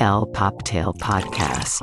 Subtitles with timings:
[0.00, 1.82] El Poptail Podcast.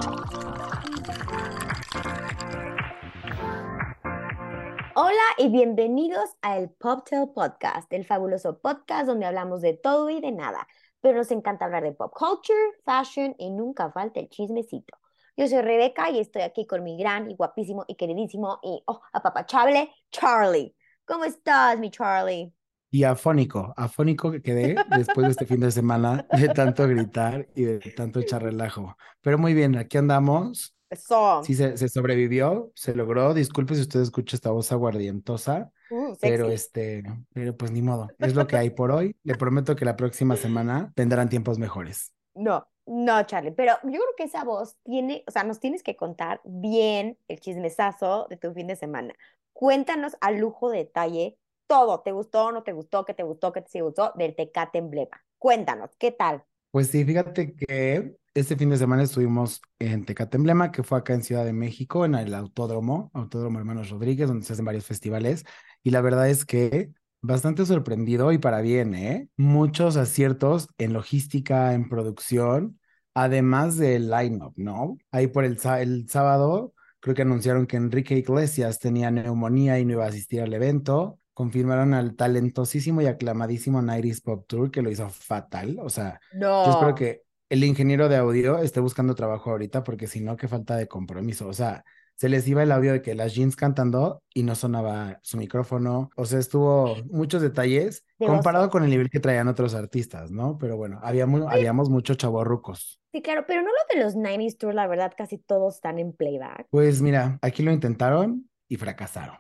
[4.96, 10.22] Hola y bienvenidos a el Poptail Podcast, el fabuloso podcast donde hablamos de todo y
[10.22, 10.68] de nada,
[11.02, 12.56] pero nos encanta hablar de pop culture,
[12.86, 14.98] fashion y nunca falta el chismecito.
[15.38, 19.02] Yo soy Rebeca y estoy aquí con mi gran y guapísimo y queridísimo y oh,
[19.14, 20.76] apapachable Charlie.
[21.06, 22.54] ¿Cómo estás, mi Charlie?
[22.92, 27.64] Y afónico, afónico que quedé después de este fin de semana de tanto gritar y
[27.64, 28.98] de tanto echar relajo.
[29.22, 30.76] Pero muy bien, aquí andamos.
[30.90, 31.42] Eso.
[31.44, 33.34] Sí, se, se sobrevivió, se logró.
[33.34, 38.08] Disculpe si usted escucha esta voz aguardientosa, Mm, pero este, pero pues ni modo.
[38.18, 39.16] Es lo que hay por hoy.
[39.24, 42.14] Le prometo que la próxima semana vendrán tiempos mejores.
[42.34, 45.98] No, no, Charlie, pero yo creo que esa voz tiene, o sea, nos tienes que
[45.98, 49.14] contar bien el chismesazo de tu fin de semana.
[49.52, 51.38] Cuéntanos a lujo de detalle
[51.72, 52.02] todo.
[52.02, 55.24] ¿Te gustó, no te gustó, qué te gustó, qué te gustó del Tecate Emblema?
[55.38, 56.44] Cuéntanos, ¿qué tal?
[56.70, 61.14] Pues sí, fíjate que este fin de semana estuvimos en Tecate Emblema, que fue acá
[61.14, 65.46] en Ciudad de México, en el Autódromo, Autódromo Hermanos Rodríguez, donde se hacen varios festivales.
[65.82, 66.92] Y la verdad es que
[67.22, 69.30] bastante sorprendido y para bien, ¿eh?
[69.38, 72.82] Muchos aciertos en logística, en producción,
[73.14, 74.98] además del line-up, ¿no?
[75.10, 79.94] Ahí por el, el sábado, creo que anunciaron que Enrique Iglesias tenía neumonía y no
[79.94, 81.21] iba a asistir al evento.
[81.42, 85.80] Confirmaron al talentosísimo y aclamadísimo Nighties Pop Tour, que lo hizo fatal.
[85.82, 86.66] O sea, No.
[86.66, 90.48] yo espero que el ingeniero de audio esté buscando trabajo ahorita, porque si no, qué
[90.48, 91.48] falta de compromiso.
[91.48, 91.84] O sea,
[92.16, 96.12] se les iba el audio de que las jeans cantando y no sonaba su micrófono.
[96.16, 100.60] O sea, estuvo muchos detalles De comparado con el nivel que traían otros artistas, ¿no?
[100.60, 103.00] Pero bueno, habíamos, habíamos muchos chavorrucos.
[103.12, 106.14] Sí, claro, pero no lo de los 90s Tour, la verdad, casi todos están en
[106.14, 106.68] playback.
[106.70, 109.38] Pues mira, aquí lo intentaron y fracasaron.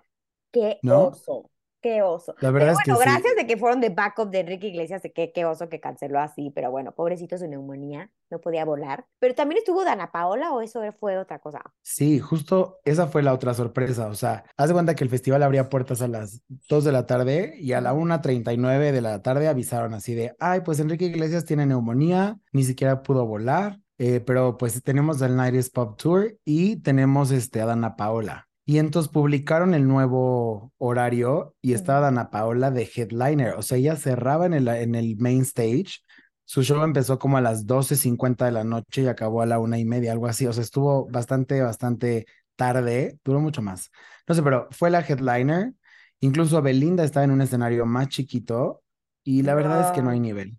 [0.52, 1.10] Qué ¿No?
[1.10, 1.51] oso,
[1.82, 2.36] qué oso.
[2.40, 3.02] La Pero verdad es que bueno, sí.
[3.02, 6.20] gracias de que fueron de backup de Enrique Iglesias, de que qué oso que canceló
[6.20, 9.06] así, pero bueno, pobrecito su neumonía, no podía volar.
[9.20, 11.62] Pero también estuvo Dana Paola o eso fue otra cosa.
[11.82, 14.08] Sí, justo esa fue la otra sorpresa.
[14.08, 17.06] O sea, haz de cuenta que el festival abría puertas a las 2 de la
[17.06, 21.46] tarde y a la 1.39 de la tarde avisaron así de, ay, pues Enrique Iglesias
[21.46, 26.78] tiene neumonía, ni siquiera pudo volar, eh, pero pues tenemos el 90s Pop Tour y
[26.78, 28.48] tenemos este, a Dana Paola.
[28.72, 32.00] Y entonces publicaron el nuevo horario y estaba.
[32.00, 33.56] Dana Paola de headliner.
[33.56, 36.00] O sea, ella cerraba en el, en el main stage.
[36.46, 39.78] Su show empezó como a las 12.50 de la noche y acabó a la una
[39.78, 40.48] y media, algo así.
[40.48, 43.92] O sea, estuvo bastante, bastante tarde, duró mucho más.
[44.26, 45.74] No sé, pero fue la headliner.
[46.22, 48.84] Incluso Belinda estaba en un escenario más chiquito
[49.26, 50.58] y la verdad es que no hay nivel.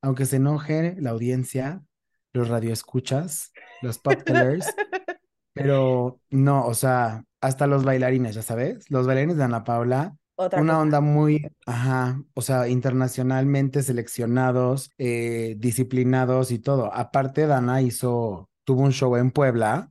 [0.00, 1.80] Aunque se enoje la audiencia,
[2.32, 3.52] los radioescuchas,
[3.82, 4.66] los poptellers,
[5.52, 10.60] pero no, o sea, hasta los bailarines, ya sabes, los bailarines de Ana Paula Otra
[10.60, 10.82] una cosa.
[10.82, 16.92] onda muy, ajá, o sea, internacionalmente seleccionados, eh, disciplinados y todo.
[16.94, 19.90] Aparte, Dana hizo, tuvo un show en Puebla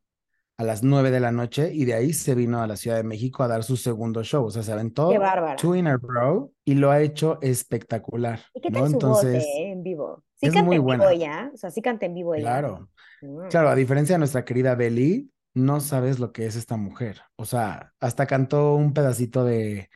[0.57, 3.03] a las 9 de la noche y de ahí se vino a la Ciudad de
[3.03, 4.45] México a dar su segundo show.
[4.45, 5.55] O sea, se Qué aventó bárbara.
[5.55, 8.79] two row y lo ha hecho espectacular, ¿Y qué ¿no?
[8.81, 10.23] tal su voz eh, en vivo?
[10.35, 12.43] Sí es canta muy en vivo ella, o sea, sí canta en vivo ella.
[12.43, 12.89] Claro.
[13.21, 13.47] Mm.
[13.49, 17.21] Claro, a diferencia de nuestra querida Belly, no sabes lo que es esta mujer.
[17.35, 19.89] O sea, hasta cantó un pedacito de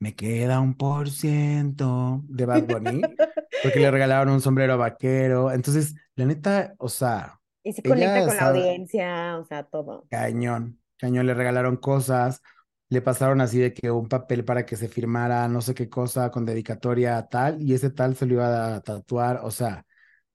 [0.00, 3.14] Me queda un por ciento de Bad Bunny,
[3.62, 5.52] porque le regalaron un sombrero vaquero.
[5.52, 10.08] Entonces, la neta, o sea, Y sí conecta con la audiencia, o sea, todo.
[10.08, 12.42] cañón, cañón, le regalaron cosas,
[12.88, 16.30] le pasaron así de que un papel para que se firmara no sé qué cosa
[16.30, 19.40] con dedicatoria a tal, y ese tal se lo iba a tatuar.
[19.44, 19.86] O sea,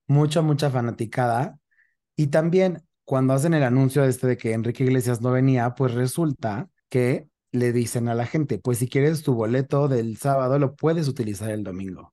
[0.08, 1.58] mucha, mucha fanaticada.
[2.16, 6.68] Y también cuando hacen el anuncio este de que Enrique Iglesias no venía, pues resulta
[6.90, 11.08] que le dicen a la gente, pues si quieres tu boleto del sábado, lo puedes
[11.08, 12.12] utilizar el domingo.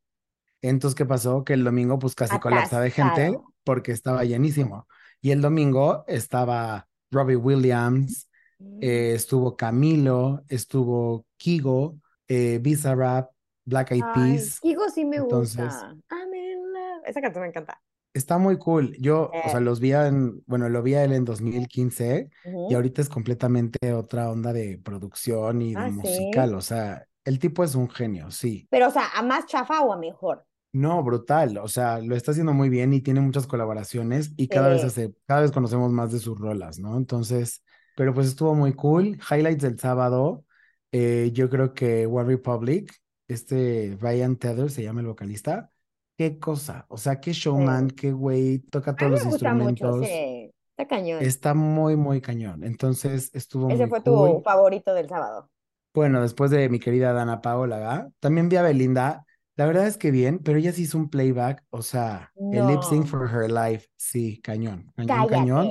[0.62, 1.44] Entonces, ¿qué pasó?
[1.44, 4.88] Que el domingo pues casi colapsa de gente porque estaba llenísimo.
[5.22, 8.30] Y el domingo estaba Robbie Williams,
[8.60, 8.80] Mm.
[8.82, 11.98] eh, estuvo Camilo, estuvo Kigo,
[12.30, 13.32] eh, Bizarrap,
[13.66, 14.60] Black Eyed Peas.
[14.62, 15.90] Kigo sí me Entonces, gusta.
[16.12, 17.04] I'm in love.
[17.06, 17.82] Esa canción me encanta.
[18.14, 18.96] Está muy cool.
[19.00, 22.30] Yo, o sea, Eh, los vi en, bueno, lo vi a él en 2015
[22.70, 26.50] y ahorita es completamente otra onda de producción y de Ah, musical.
[26.50, 26.56] sí.
[26.56, 28.68] O sea, el tipo es un genio, sí.
[28.70, 30.46] Pero, o sea, ¿a más chafa o a mejor?
[30.74, 31.58] No, brutal.
[31.58, 35.14] O sea, lo está haciendo muy bien y tiene muchas colaboraciones y cada vez hace,
[35.28, 36.98] cada vez conocemos más de sus rolas, ¿no?
[36.98, 37.64] Entonces,
[37.96, 39.20] pero pues estuvo muy cool.
[39.30, 40.46] Highlights del sábado,
[40.92, 42.92] eh, yo creo que One Republic,
[43.28, 45.70] este Ryan Tether se llama el vocalista.
[46.18, 47.96] Qué cosa, o sea, qué showman, Sí.
[47.96, 50.06] qué güey, toca todos los mucho, instrumentos.
[50.08, 50.52] sí.
[50.78, 51.22] Está cañón.
[51.22, 52.64] Está muy, muy cañón.
[52.64, 54.44] Entonces estuvo Ese muy fue tu cool.
[54.44, 55.50] favorito del sábado.
[55.94, 58.10] Bueno, después de mi querida Dana Paola, ¿verdad?
[58.20, 59.26] También vi a Belinda.
[59.56, 62.82] La verdad es que bien, pero ella sí hizo un playback, o sea, el lip
[62.82, 65.30] sync for her life, sí, cañón, cañón, cállate.
[65.34, 65.70] cañón.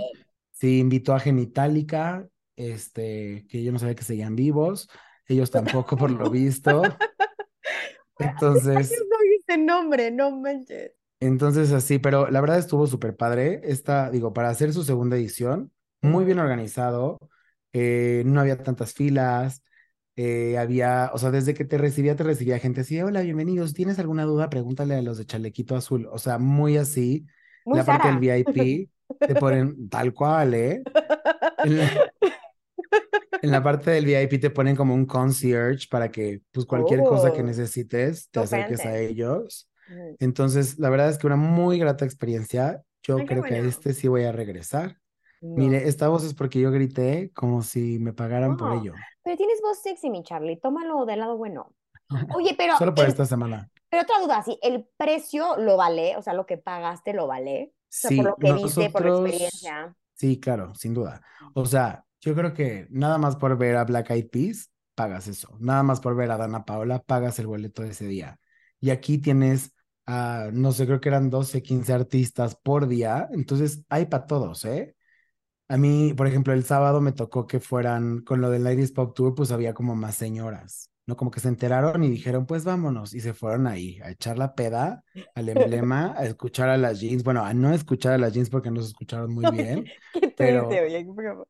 [0.52, 2.24] Sí, invitó a Genitalica,
[2.54, 4.88] este, que yo no sabía que seguían vivos,
[5.26, 6.82] ellos tampoco por lo visto.
[8.18, 8.92] Entonces,
[9.52, 10.92] dice nombre, no manches.
[11.20, 13.60] entonces así, pero la verdad estuvo súper padre.
[13.64, 17.18] Esta, digo, para hacer su segunda edición, muy bien organizado,
[17.72, 19.62] eh, no había tantas filas,
[20.16, 23.98] eh, había, o sea, desde que te recibía, te recibía gente así, hola, bienvenidos, ¿tienes
[23.98, 24.50] alguna duda?
[24.50, 27.26] Pregúntale a los de Chalequito Azul, o sea, muy así.
[27.64, 28.36] Muy La parte del Sara.
[28.36, 30.82] VIP te ponen tal cual, ¿eh?
[31.64, 31.88] En la,
[33.42, 37.32] en la parte del VIP te ponen como un concierge para que, pues, cualquier cosa
[37.32, 39.68] que Oh, necesites, te acerques a ellos.
[40.18, 42.82] Entonces, la verdad es que una muy grata experiencia.
[43.02, 43.68] Yo Ay, creo que a bueno.
[43.68, 44.98] este sí voy a regresar.
[45.40, 45.56] No.
[45.56, 48.94] Mire, esta voz es porque yo grité como si me pagaran por No, ello.
[49.24, 50.56] pero tienes voz sexy, mi Charlie.
[50.56, 51.74] Tómalo del lado bueno.
[52.36, 53.68] Oye, pero, Solo por el- esta semana.
[53.90, 54.58] pero otra duda, ¿sí?
[54.62, 56.16] ¿El precio lo vale?
[56.16, 57.72] O sea, lo que pagaste lo vale.
[57.74, 59.96] O sea, por Sí, lo que viste, por la nosotros, experiencia.
[60.14, 61.22] sí, claro, sin duda.
[61.54, 65.56] O sea, yo creo que nada más por ver a Black Eyed Peas, pagas eso.
[65.60, 68.40] Nada más por ver a Dana Paola, pagas el boleto de ese día.
[68.80, 69.74] Y aquí tienes,
[70.06, 73.28] a, no sé, creo que eran 12, 15 artistas por día.
[73.32, 74.96] Entonces, hay para todos, ¿eh?
[75.68, 79.14] A mí, por ejemplo, el sábado me tocó que fueran con lo del Ladies Pop
[79.16, 81.16] Tour, pues había como más señoras, ¿no?
[81.16, 84.54] Como que se enteraron y dijeron, pues vámonos, y se fueron ahí a echar la
[84.54, 85.04] peda
[85.34, 88.70] al emblema, a escuchar a las jeans, bueno, a no escuchar a las jeans porque
[88.70, 91.04] no se escucharon muy bien, Qué triste, pero oye.
[91.04, 91.46] qué feo.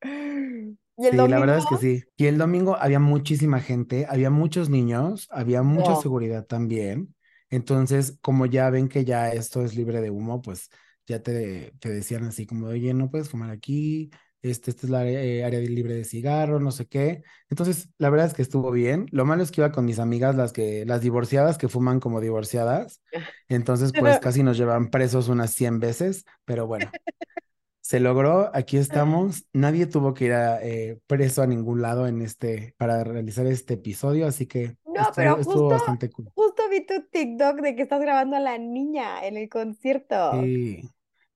[0.96, 2.04] ¿Y el sí, la verdad es que sí.
[2.16, 7.14] Y el domingo había muchísima gente, había muchos niños, había mucha seguridad también.
[7.50, 10.70] Entonces, como ya ven que ya esto es libre de humo, pues
[11.06, 14.10] ya te, te decían así como, oye, no puedes fumar aquí,
[14.42, 17.22] este, esta es la área, eh, área libre de cigarro, no sé qué.
[17.48, 19.06] Entonces, la verdad es que estuvo bien.
[19.12, 22.20] Lo malo es que iba con mis amigas, las que, las divorciadas que fuman como
[22.20, 23.00] divorciadas.
[23.48, 26.90] Entonces, pues casi nos llevan presos unas 100 veces, pero bueno.
[27.80, 29.44] Se logró, aquí estamos.
[29.52, 33.74] Nadie tuvo que ir a, eh, preso a ningún lado en este, para realizar este
[33.74, 36.30] episodio, así que No, estuvo, pero estuvo justo, bastante cool.
[36.34, 40.40] justo vi tu TikTok de que estás grabando a la niña en el concierto.
[40.40, 40.88] Sí.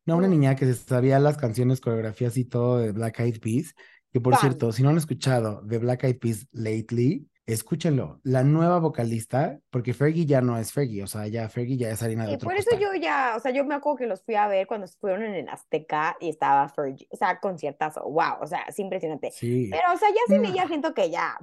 [0.06, 0.30] No, una Mm.
[0.30, 3.74] niña que se sabía las canciones, coreografías y todo de Black Eyed Peas.
[4.12, 4.40] Que por Fan.
[4.40, 8.18] cierto, si no han escuchado de Black Eyed Peas lately, escúchenlo.
[8.24, 12.02] La nueva vocalista, porque Fergie ya no es Fergie, o sea, ya Fergie ya es
[12.02, 12.94] harina de Y otro por eso costal.
[12.94, 15.34] yo ya, o sea, yo me acuerdo que los fui a ver cuando fueron en
[15.34, 19.30] el Azteca y estaba Fergie, o sea, conciertazo, wow, o sea, es impresionante.
[19.32, 19.68] Sí.
[19.70, 20.44] Pero, o sea, ya sin Mm.
[20.46, 21.36] ella siento que ya,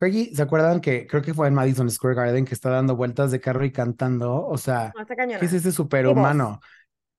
[0.00, 3.30] Fergie, ¿se acuerdan que creo que fue en Madison Square Garden que está dando vueltas
[3.30, 4.46] de carro y cantando?
[4.46, 4.92] O sea,
[5.38, 6.58] ¿qué es ese superhumano?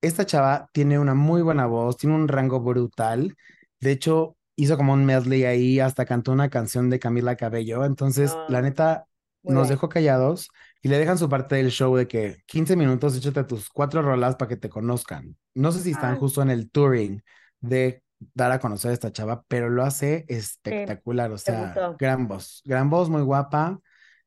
[0.00, 3.36] Esta chava tiene una muy buena voz, tiene un rango brutal.
[3.80, 7.84] De hecho, hizo como un medley ahí, hasta cantó una canción de Camila Cabello.
[7.84, 9.06] Entonces, la No, neta,
[9.46, 10.48] nos dejó callados
[10.82, 14.36] y le dejan su parte del show de que 15 minutos, échate tus cuatro rolas
[14.36, 15.36] para que te conozcan.
[15.54, 17.22] No sé si están Ay, justo en el touring
[17.60, 18.02] de
[18.34, 20.24] dar a conocer a esta chava, pero lo hace
[20.64, 21.30] sí, espectacular.
[21.32, 23.80] O sea, gran voz, gran voz, muy guapa.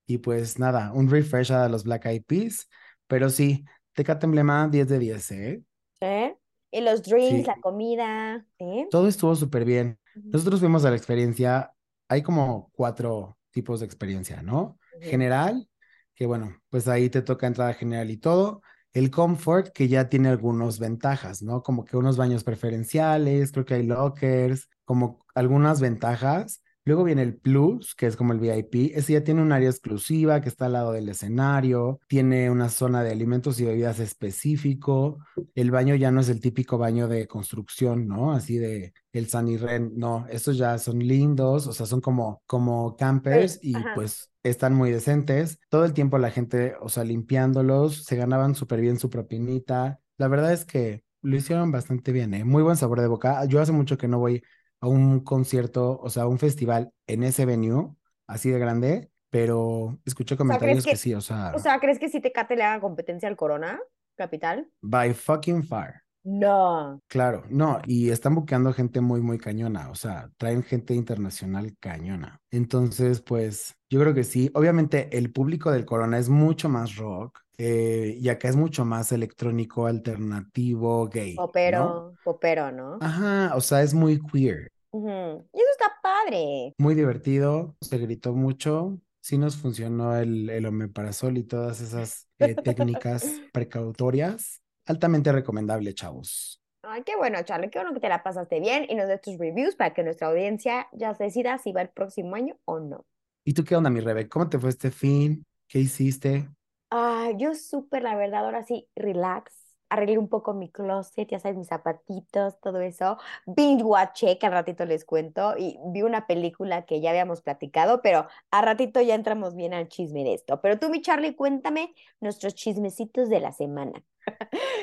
[0.06, 2.68] Y pues nada, un refresh a los Black Eyed Peas.
[3.08, 3.66] Pero sí,
[4.00, 5.64] Tecate Emblema 10 de 10, ¿eh?
[6.02, 6.38] ¿Eh?
[6.72, 8.88] Y los drinks, la Sí, comida, ¿eh?
[8.90, 10.00] todo estuvo súper bien.
[10.32, 11.74] Nosotros fuimos a la experiencia,
[12.08, 14.80] hay como cuatro tipos de experiencia, ¿no?
[15.00, 15.68] General,
[16.16, 18.62] que bueno, pues ahí te toca entrada general y todo.
[18.94, 21.62] El comfort, que ya tiene algunas ventajas, ¿no?
[21.64, 26.62] Como que unos baños preferenciales, creo que hay lockers, como algunas ventajas.
[26.90, 28.94] Luego viene el Plus, que es como el VIP.
[28.96, 33.04] Ese ya tiene un área exclusiva que está al lado del escenario, tiene una zona
[33.04, 35.20] de alimentos y bebidas específico.
[35.54, 38.32] El baño ya no es el típico baño de construcción, ¿no?
[38.32, 42.96] Así de el San Irren, no, estos ya son lindos, o sea, son como, como
[42.96, 43.92] campers y ajá.
[43.94, 45.60] pues están muy decentes.
[45.70, 50.00] Todo el tiempo la gente, o sea, limpiándolos, se ganaban súper bien su propinita.
[50.18, 52.44] La verdad es que lo hicieron bastante bien, ¿eh?
[52.46, 53.46] Muy buen sabor de boca.
[53.46, 54.42] Yo hace mucho que no voy
[54.82, 57.96] a un concierto, o sea, a un festival en ese venue,
[58.28, 61.54] así de grande, pero escuché O sea, ¿crees comentarios que que, sí, o o sea,
[61.60, 63.80] sea, ¿crees que si Tecate le haga competencia al Corona
[64.16, 64.72] Capital?
[64.82, 66.04] by fucking far.
[66.24, 67.02] No.
[67.08, 72.40] Claro, no, y están buqueando gente muy, muy cañona, o sea, traen gente internacional cañona.
[72.52, 74.52] Entonces, pues, yo creo que sí.
[74.54, 79.12] Obviamente, el público del Corona es mucho más rock, eh, y acá es mucho más
[79.12, 81.46] electrónico, alternativo, gay, ¿no?
[81.48, 82.98] Popero, popero, ¿no?
[83.02, 84.72] Ajá, o sea, es muy queer.
[84.92, 86.74] Y eso está padre.
[86.78, 92.56] muy divertido, se gritó mucho, sí nos funcionó el, el omeprazol y todas esas eh,
[92.56, 94.62] técnicas precautorias.
[94.90, 96.60] Altamente recomendable, chavos.
[96.82, 99.38] Ay, qué bueno, Charlie, qué bueno que te la pasaste bien y nos des tus
[99.38, 103.06] reviews para que nuestra audiencia ya se decida si va el próximo año o no.
[103.46, 104.28] ¿Y tú qué onda, mi Rebe?
[104.28, 105.46] ¿Cómo te fue este fin?
[105.68, 106.50] ¿Qué hiciste?
[106.90, 109.54] Ah, yo súper, la verdad, ahora sí, relax.
[109.90, 113.18] Arreglé un poco mi closet, ya sabes, mis zapatitos, todo eso.
[113.46, 118.02] Binge watché, que al ratito les cuento, y vi una película que ya habíamos platicado,
[118.02, 120.62] pero a ratito ya entramos bien al chisme de esto.
[120.62, 124.04] Pero tú, mi Charlie, cuéntame nuestros chismecitos de la semana.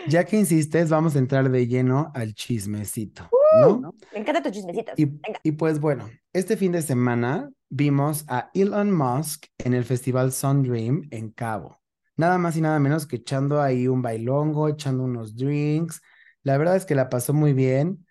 [0.09, 3.95] Ya que insistes, vamos a entrar de lleno al chismecito, Uh, ¿no?
[4.13, 4.99] Me encantan tus chismecitos.
[4.99, 5.41] Y, Venga.
[5.43, 10.63] y pues bueno, este fin de semana vimos a Elon Musk en el festival Sun
[10.63, 11.79] Dream en Cabo.
[12.16, 16.00] Nada más y nada menos que echando ahí un bailongo, echando unos drinks.
[16.42, 18.06] La verdad es que la pasó muy bien.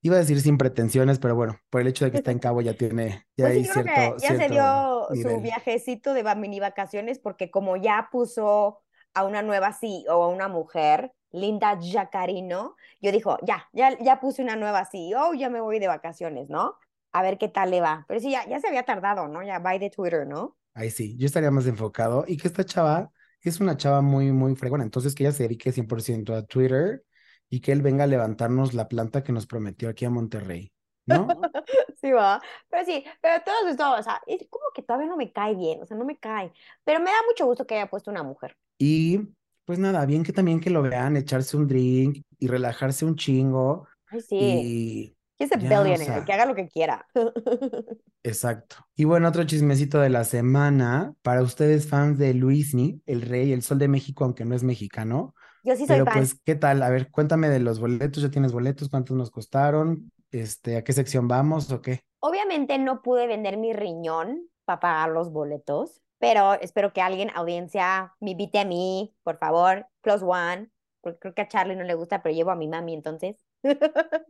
[0.00, 2.60] Iba a decir sin pretensiones, pero bueno, por el hecho de que está en Cabo
[2.60, 6.14] ya tiene, ya Pues sí, hay yo creo que cierto, ya se dio su viajecito
[6.14, 8.80] de mini vacaciones porque como ya puso
[9.14, 14.42] a una nueva CEO, a una mujer, Linda Jacarino, yo dijo, ya, ya, ya puse
[14.42, 16.76] una nueva CEO, ya me voy de vacaciones, ¿no?
[17.12, 18.04] A ver qué tal le va.
[18.06, 19.42] Pero sí, ya, ya se había tardado, ¿no?
[19.42, 20.56] Ya bye de Twitter, ¿no?
[20.74, 22.24] Ahí sí, yo estaría más enfocado.
[22.28, 23.10] Y que esta chava
[23.42, 24.84] es una chava muy, muy fregona.
[24.84, 27.04] Entonces que ella se dedique 100% a Twitter
[27.48, 30.72] y que él venga a levantarnos la planta que nos prometió aquí a Monterrey,
[31.06, 31.26] ¿no?
[32.00, 32.40] Sí, va.
[32.68, 35.82] Pero sí, pero todo esto, o sea, es como que todavía no me cae bien,
[35.82, 36.52] o sea, no me cae.
[36.84, 38.56] Pero me da mucho gusto que haya puesto una mujer.
[38.78, 39.20] Y
[39.64, 43.88] pues nada, bien que también que lo vean, echarse un drink y relajarse un chingo.
[44.06, 44.36] Ay, sí.
[44.38, 47.06] Y Es a ya, o billionaire, sea, que haga lo que quiera.
[48.24, 48.76] exacto.
[48.96, 53.62] Y bueno, otro chismecito de la semana, para ustedes fans de Luismi, el rey, el
[53.62, 55.34] sol de México, aunque no es mexicano.
[55.62, 56.14] Yo sí soy Pero fan.
[56.14, 56.82] pues, ¿qué tal?
[56.82, 58.88] A ver, cuéntame de los boletos, ¿ya tienes boletos?
[58.88, 60.10] ¿Cuántos nos costaron?
[60.30, 62.00] Este, ¿a qué sección vamos o qué?
[62.20, 68.12] Obviamente no pude vender mi riñón para pagar los boletos, pero espero que alguien, audiencia,
[68.20, 71.94] me invite a mí, por favor, plus one, porque creo que a Charlie no le
[71.94, 73.36] gusta, pero llevo a mi mami entonces.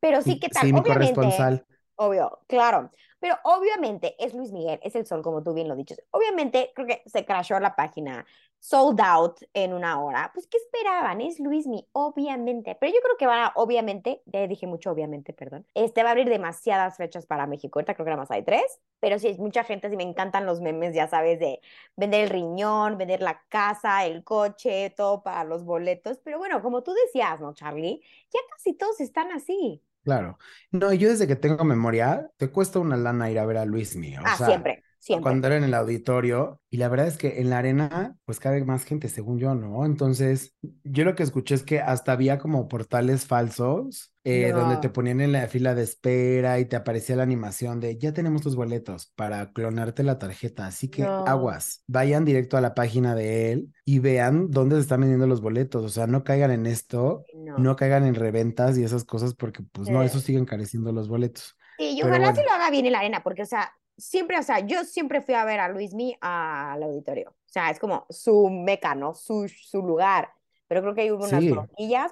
[0.00, 0.66] Pero sí, ¿qué tal?
[0.66, 1.66] sí, mi Obviamente, corresponsal.
[1.96, 2.90] obvio, claro,
[3.20, 6.02] pero obviamente es Luis Miguel, es el sol, como tú bien lo dices.
[6.10, 8.26] Obviamente, creo que se crashó la página,
[8.64, 10.30] sold out en una hora.
[10.32, 11.20] Pues, ¿qué esperaban?
[11.20, 12.76] Es Luis Miguel, obviamente.
[12.80, 15.66] Pero yo creo que van a, obviamente, ya dije mucho, obviamente, perdón.
[15.74, 17.78] Este va a abrir demasiadas fechas para México.
[17.78, 18.62] Ahorita creo que nada más hay tres,
[19.00, 21.60] pero sí, es mucha gente, sí me encantan los memes, ya sabes, de
[21.96, 26.18] vender el riñón, vender la casa, el coche, todo para los boletos.
[26.24, 28.02] Pero bueno, como tú decías, ¿no, Charlie?
[28.32, 29.82] Ya casi todos están así.
[30.02, 30.38] Claro.
[30.70, 34.16] No, yo desde que tengo memoria, te cuesta una lana ir a ver a Luismi.
[34.18, 35.20] O Ah, sea, siempre, siempre.
[35.20, 38.62] cuando era en el auditorio, y la verdad es que en la arena, pues cabe
[38.64, 39.86] más gente, según yo, ¿no?
[39.86, 44.88] Entonces, yo lo que escuché es que hasta había como portales falsos, eh, donde te
[44.88, 48.42] No, ponían en la fila de espera y te aparecía la animación de ya tenemos
[48.42, 50.66] tus boletos para clonarte la tarjeta.
[50.66, 54.82] Así que no, aguas, vayan directo a la página de él y vean dónde se
[54.82, 55.84] están vendiendo los boletos.
[55.84, 57.56] O sea, no caigan en esto, no.
[57.56, 61.08] no caigan en reventas y esas cosas, porque pues no, eso Eh, sigue encareciendo los
[61.08, 61.56] boletos.
[61.76, 64.38] Sí, y ojalá sí bueno, lo haga bien en la arena, porque, o sea, siempre,
[64.38, 67.30] o sea, yo siempre fui a ver a Luismi al auditorio.
[67.30, 69.14] O sea, es como su meca, ¿no?
[69.14, 70.30] Su, su lugar.
[70.66, 71.54] Pero creo que hay unas sí.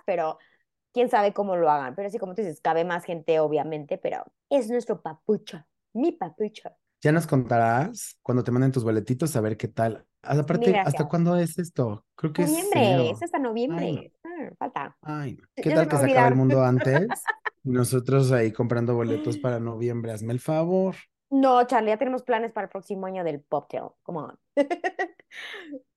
[0.05, 0.39] pero
[0.93, 1.95] quién sabe cómo lo hagan.
[1.95, 6.71] Pero sí, como tú dices, cabe más gente, obviamente, pero es nuestro papucho, mi papucho.
[7.03, 10.07] Ya nos contarás cuando te manden tus boletitos a ver qué tal.
[10.23, 12.07] Aparte, ¿hasta cuándo es esto?
[12.15, 13.49] Creo que es Noviembre, es hasta Ay, no.
[13.49, 14.13] noviembre.
[14.23, 14.97] Ah, falta.
[15.03, 15.49] Ay, no.
[15.57, 17.09] ¿Qué tal que se acaba el mundo antes?
[17.65, 20.13] Nosotros ahí comprando boletos para noviembre.
[20.13, 20.95] Hazme el favor.
[21.33, 23.85] No, Charlie, ya tenemos planes para el próximo año del Poptail.
[24.03, 24.39] Come on.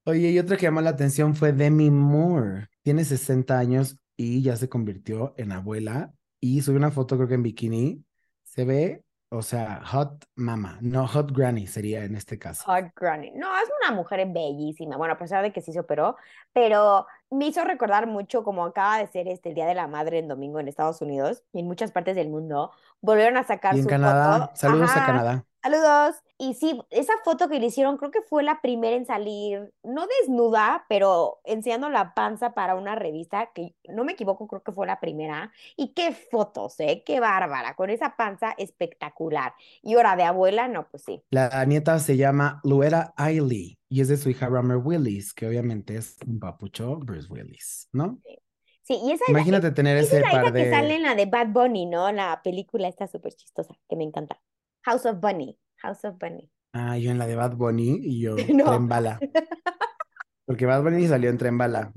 [0.05, 2.69] Oye, y otra que llamó la atención fue Demi Moore.
[2.83, 7.33] Tiene 60 años y ya se convirtió en abuela y subió una foto, creo que
[7.33, 8.05] en bikini.
[8.45, 12.63] Se ve, o sea, hot mama, no hot granny sería en este caso.
[12.67, 13.31] Hot Granny.
[13.31, 14.95] No, es una mujer bellísima.
[14.95, 16.15] Bueno, a pesar de que sí se operó,
[16.53, 20.19] pero me hizo recordar mucho como acaba de ser este el Día de la Madre
[20.19, 22.71] en domingo en Estados Unidos y en muchas partes del mundo.
[23.01, 24.55] Volvieron a sacar Y en su Canadá, foto.
[24.55, 25.05] saludos a.
[25.05, 25.45] Canadá.
[25.65, 26.17] Saludos.
[26.37, 30.05] Y sí, esa foto que le hicieron, creo que fue la primera en salir, no
[30.21, 34.85] desnuda, pero enseñando la panza para una revista, que no me equivoco, creo que fue
[34.85, 35.51] la primera.
[35.75, 37.01] Y qué fotos, ¿eh?
[37.03, 39.53] Qué bárbara, con esa panza espectacular.
[39.81, 41.23] Y ahora de abuela, no, pues sí.
[41.31, 45.97] La nieta se llama Luera Ailey y es de su hija Rummer Willis, que obviamente
[45.97, 48.19] es un papucho Bruce Willis, ¿no?
[48.23, 48.37] Sí,
[48.83, 50.95] Sí, y esa es la, Imagínate tener esa es ese hija par que sale de...
[50.97, 52.11] en la de Bad Bunny, ¿no?
[52.11, 54.39] La película está súper chistosa, que me encanta.
[54.85, 56.49] House of Bunny, House of Bunny.
[56.73, 59.19] Ah, yo en la de Bad Bunny y yo No, Tren Bala,
[60.45, 61.91] porque Bad Bunny salió en Tren Bala.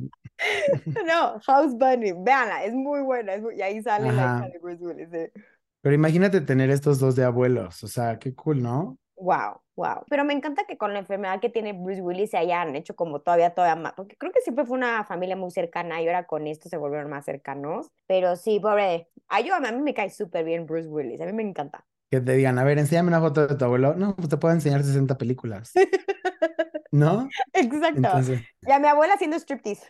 [1.07, 4.59] no, House Bunny, véanla, es muy buena, es muy- y ahí sale la hija de
[4.59, 5.13] Bruce Willis.
[5.13, 5.33] eh.
[5.81, 8.99] Pero imagínate tener estos dos de abuelos, o sea, qué cool, ¿no?
[9.17, 10.05] Wow, wow.
[10.09, 13.21] Pero me encanta que con la enfermedad que tiene Bruce Willis se hayan hecho como
[13.21, 16.47] todavía, todavía más, porque creo que siempre fue una familia muy cercana y ahora con
[16.47, 17.89] esto se volvieron más cercanos.
[18.07, 21.33] Pero sí, pobre, a, yo, a mí me cae súper bien Bruce Willis, a mí
[21.33, 21.85] me encanta.
[22.11, 23.95] Que te digan, a ver, enséñame una foto de tu abuelo.
[23.95, 25.73] No, pues te puedo enseñar 60 películas.
[26.93, 27.29] ¿no?
[27.53, 27.97] Exacto.
[27.97, 29.87] Entonces, Ya mi abuela haciendo striptease.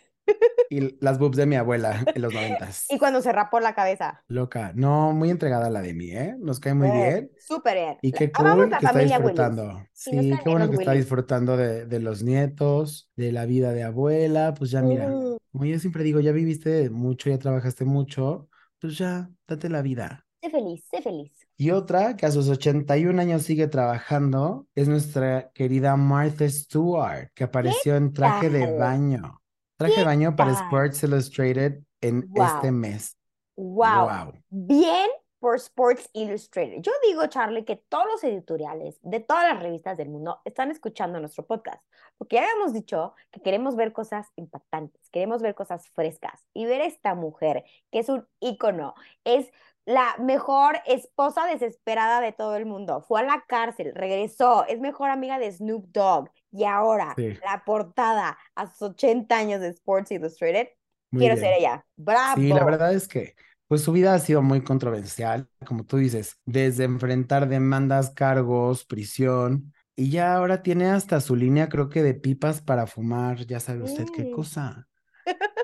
[0.69, 2.85] y las boobs de mi abuela en los noventas.
[2.91, 4.23] Y cuando se rapó la cabeza.
[4.29, 4.73] Loca.
[4.75, 6.37] No, muy entregada la de mí, ¿eh?
[6.39, 7.31] Nos cae muy bien.
[7.39, 7.97] Súper bien.
[8.03, 9.11] Y qué cool que está Willis.
[9.13, 9.83] disfrutando.
[9.93, 10.11] Sí,
[10.43, 14.55] qué bueno que está disfrutando de, de los nietos, de la vida de abuela.
[14.55, 18.49] Pues ya mira, Mm, como yo siempre digo, ya viviste mucho, ya trabajaste mucho,
[18.81, 20.27] pues ya, date la vida.
[20.41, 21.33] Sé feliz, sé feliz.
[21.57, 27.45] Y otra que a sus 81 años sigue trabajando es nuestra querida Martha Stewart, que
[27.45, 29.41] apareció en traje de baño.
[29.77, 30.65] Traje de baño para tal?
[30.65, 32.73] Sports Illustrated en este Wow.
[32.73, 33.17] mes.
[33.57, 34.09] Wow.
[34.09, 34.33] Wow.
[34.51, 35.09] Bien
[35.41, 36.81] por Sports Illustrated.
[36.81, 41.21] Yo digo, Charlie, que todos los editoriales de todas las revistas del mundo están escuchando
[41.21, 41.83] nuestro podcast,
[42.19, 46.81] porque ya habíamos dicho que queremos ver cosas impactantes, queremos ver cosas frescas y ver
[46.81, 49.53] a esta mujer que es un ícono, es
[49.89, 53.01] la mejor esposa desesperada de todo el mundo.
[53.03, 57.39] Fue a la cárcel, regresó, es mejor amiga de Snoop Dogg y ahora Sí.
[57.45, 60.69] la portada a sus 80 años de Sports Illustrated.
[61.11, 61.47] Muy Quiero bien.
[61.47, 61.87] ser ella.
[61.97, 62.41] Bravo.
[62.41, 63.35] Sí, la verdad es que
[63.67, 69.75] pues su vida ha sido muy controversial, como tú dices, desde enfrentar demandas, cargos, prisión,
[69.95, 73.83] y ya ahora tiene hasta su línea, creo que de pipas para fumar, ya sabe
[73.83, 74.88] usted qué cosa.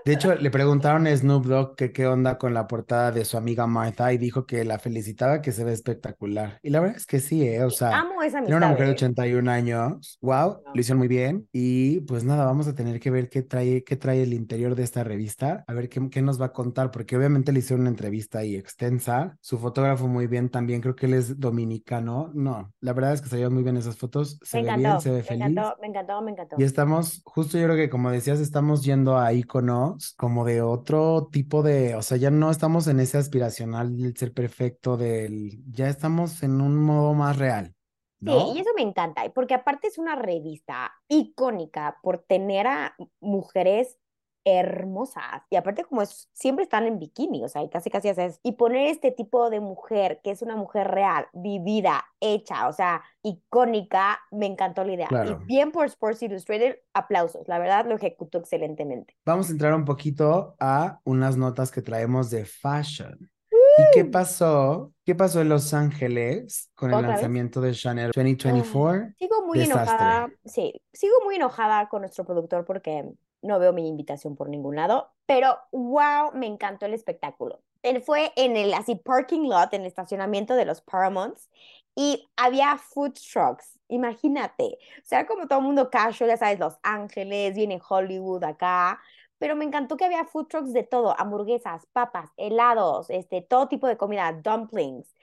[0.05, 3.39] De hecho, le preguntaron a Snoop Dogg que qué onda con la portada de su
[3.39, 6.59] amiga Martha y dijo que la felicitaba, que se ve espectacular.
[6.63, 7.65] Y la verdad es que sí, ¿eh?
[7.65, 8.71] O sea, Amo esa tiene una amistad.
[8.71, 8.95] mujer de eh.
[8.97, 10.19] 81 años.
[10.21, 10.75] Wow, No.
[10.75, 11.49] lo hicieron muy bien.
[11.53, 14.83] Y pues nada, vamos a tener que ver qué trae, qué trae el interior de
[14.83, 17.91] esta revista, a ver qué, qué nos va a contar, porque obviamente le hicieron una
[17.91, 19.39] entrevista ahí extensa.
[19.41, 22.31] Su fotógrafo muy bien también, creo que él es dominicano.
[22.35, 24.39] No, la verdad es que salieron muy bien esas fotos.
[24.43, 25.47] Se Me ve bien, encantó, se ve me feliz.
[25.47, 26.57] encantó, me encantó, me encantó.
[26.59, 31.29] Y estamos, justo yo creo que como decías, estamos yendo a iconos como de otro
[31.31, 35.89] tipo de, o sea, ya no estamos en ese aspiracional del ser perfecto, del, ya
[35.89, 37.75] estamos en un modo más real,
[38.21, 43.99] Sí, y eso me encanta, porque aparte es una revista icónica por tener a mujeres
[44.45, 45.43] hermosas.
[45.51, 48.53] Y aparte como es, siempre están en bikini, o sea, y casi casi haces, y
[48.53, 54.21] poner este tipo de mujer, que es una mujer real, vivida, hecha, o sea, icónica,
[54.31, 55.07] me encantó la idea.
[55.09, 55.41] Claro.
[55.43, 59.15] Y bien por Sports Illustrated, aplausos, la verdad lo ejecutó excelentemente.
[59.25, 63.31] Vamos a entrar un poquito a unas notas que traemos de fashion.
[63.77, 64.93] ¿Y qué pasó?
[65.05, 69.15] ¿Qué pasó en Los Ángeles con el lanzamiento de Chanel 2024?
[69.19, 69.83] Sigo muy Desastre.
[69.83, 73.05] enojada, sí, sigo muy enojada con nuestro productor porque
[73.45, 77.61] no veo mi invitación por ningún lado, pero wow, me encantó el espectáculo.
[77.83, 81.51] Él fue en el así parking lot, en el estacionamiento de los Paramounts,
[81.95, 84.79] y había food trucks, imagínate.
[84.99, 89.01] O sea, como todo mundo casual, ya sabes, Los Ángeles, viene Hollywood acá,
[89.39, 93.87] pero me encantó que había food trucks de todo, hamburguesas, papas, helados, este, todo tipo
[93.87, 95.15] de comida, dumplings,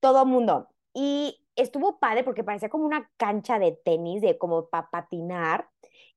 [0.00, 0.68] todo mundo.
[0.94, 5.68] Y estuvo padre porque parecía como una cancha de tenis, de como para patinar.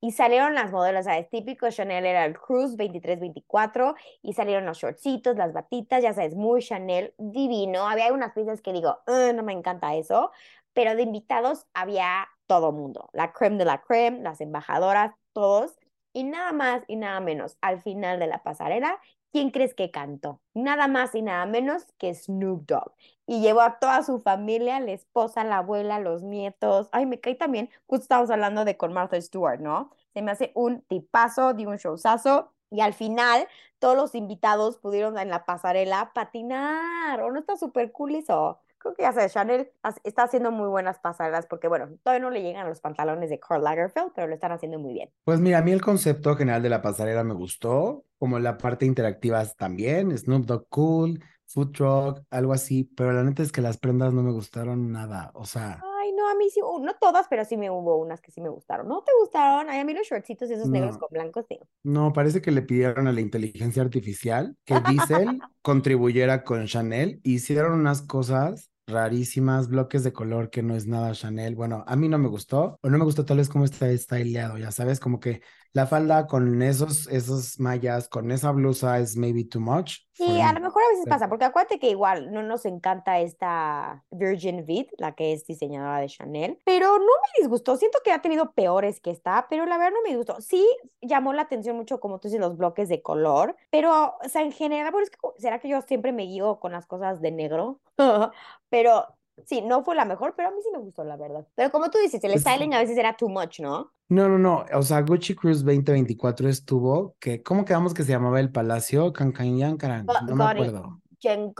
[0.02, 1.30] Y salieron las modelos, ¿sabes?
[1.30, 6.62] Típico Chanel era el Cruise 23-24 y salieron los shortcitos, las batitas, ya sabes, muy
[6.62, 7.88] Chanel, divino.
[7.88, 10.32] Había unas piezas que digo, "Ugh, no me encanta eso,
[10.74, 15.78] pero de invitados había todo mundo, la creme de la creme, las embajadoras, todos.
[16.14, 19.00] Y nada más y nada menos, al final de la pasarela,
[19.34, 20.42] ¿quién crees que cantó?
[20.54, 22.94] Nada más y nada menos que Snoop Dogg.
[23.26, 26.90] Y llevó a toda su familia, la esposa, la abuela, los nietos.
[26.94, 29.92] Ay, me cae también, justo estábamos hablando de con Martha Stewart, ¿no?
[30.14, 32.54] Se me hace un tipazo, dio un showzazo.
[32.70, 33.48] Y al final,
[33.80, 37.22] todos los invitados pudieron en la pasarela patinar.
[37.22, 38.60] ¿O no está súper cool eso?
[38.84, 39.72] Creo que ya sabes, Chanel
[40.04, 43.40] está haciendo muy buenas pasarelas porque, bueno, todavía no le llegan a los pantalones de
[43.40, 45.10] Karl Lagerfeld, pero lo están haciendo muy bien.
[45.24, 48.86] Pues mira, a mí el concepto general de la pasarela me gustó, como la parte
[48.86, 53.78] interactiva también, Snoop Dogg cool, food truck, algo así, pero la neta es que las
[53.78, 57.28] prendas no me gustaron nada, o sea, Ay, no, a mí sí, uh, no todas,
[57.30, 58.88] pero sí me hubo unas que sí me gustaron.
[58.90, 59.70] ¿No te gustaron?
[59.70, 61.00] Ay, a mí los shortcitos esos negros No.
[61.00, 61.60] con blancos, sí.
[61.84, 67.74] no, parece que le pidieron a la inteligencia artificial que Diesel contribuyera con Chanel, hicieron
[67.80, 72.18] unas cosas rarísimas, bloques de color que no es nada Chanel, bueno, a mí no
[72.18, 75.42] me gustó, o no me gustó tal vez como está estileado, ya sabes, como que
[75.74, 79.98] la falda con esos, esos mallas, con esa blusa es maybe too much.
[80.14, 83.20] Sí, for a lo mejor a veces pasa, porque acuérdate que igual no nos encanta
[83.20, 87.76] esta Virgin Vid, la que es diseñadora de Chanel, pero no me disgustó.
[87.78, 90.40] Siento que ha tenido peores que esta, pero la verdad no me disgustó.
[90.40, 90.64] Sí
[91.02, 94.52] llamó la atención mucho, como tú dices, los bloques de color, pero, o sea, en
[94.52, 97.80] general, bueno, es que, ¿será que yo siempre me guío con las cosas de negro?
[98.70, 99.08] Pero
[99.46, 101.48] sí, no fue la mejor, pero a mí sí me gustó, la verdad.
[101.56, 103.92] Pero como tú dices, el Pues- styling a veces era too much, ¿no?
[104.10, 104.66] No, no, no.
[104.74, 109.12] O sea, Gucci Cruise 2024 estuvo que, ¿cómo quedamos que se llamaba el palacio?
[109.14, 111.02] Cancanyancaran, Go- no me acuerdo.
[111.22, 111.54] Can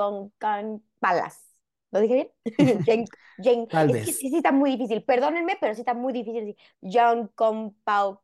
[1.00, 1.40] Palace.
[1.92, 2.30] ¿Lo dije bien?
[2.86, 3.06] Jen,
[3.38, 4.18] Jen- Tal es que vez.
[4.18, 5.04] sí, sí está muy difícil.
[5.04, 6.42] Perdónenme, pero sí está muy difícil.
[6.46, 7.32] decir Jeon
[7.84, 8.24] Pao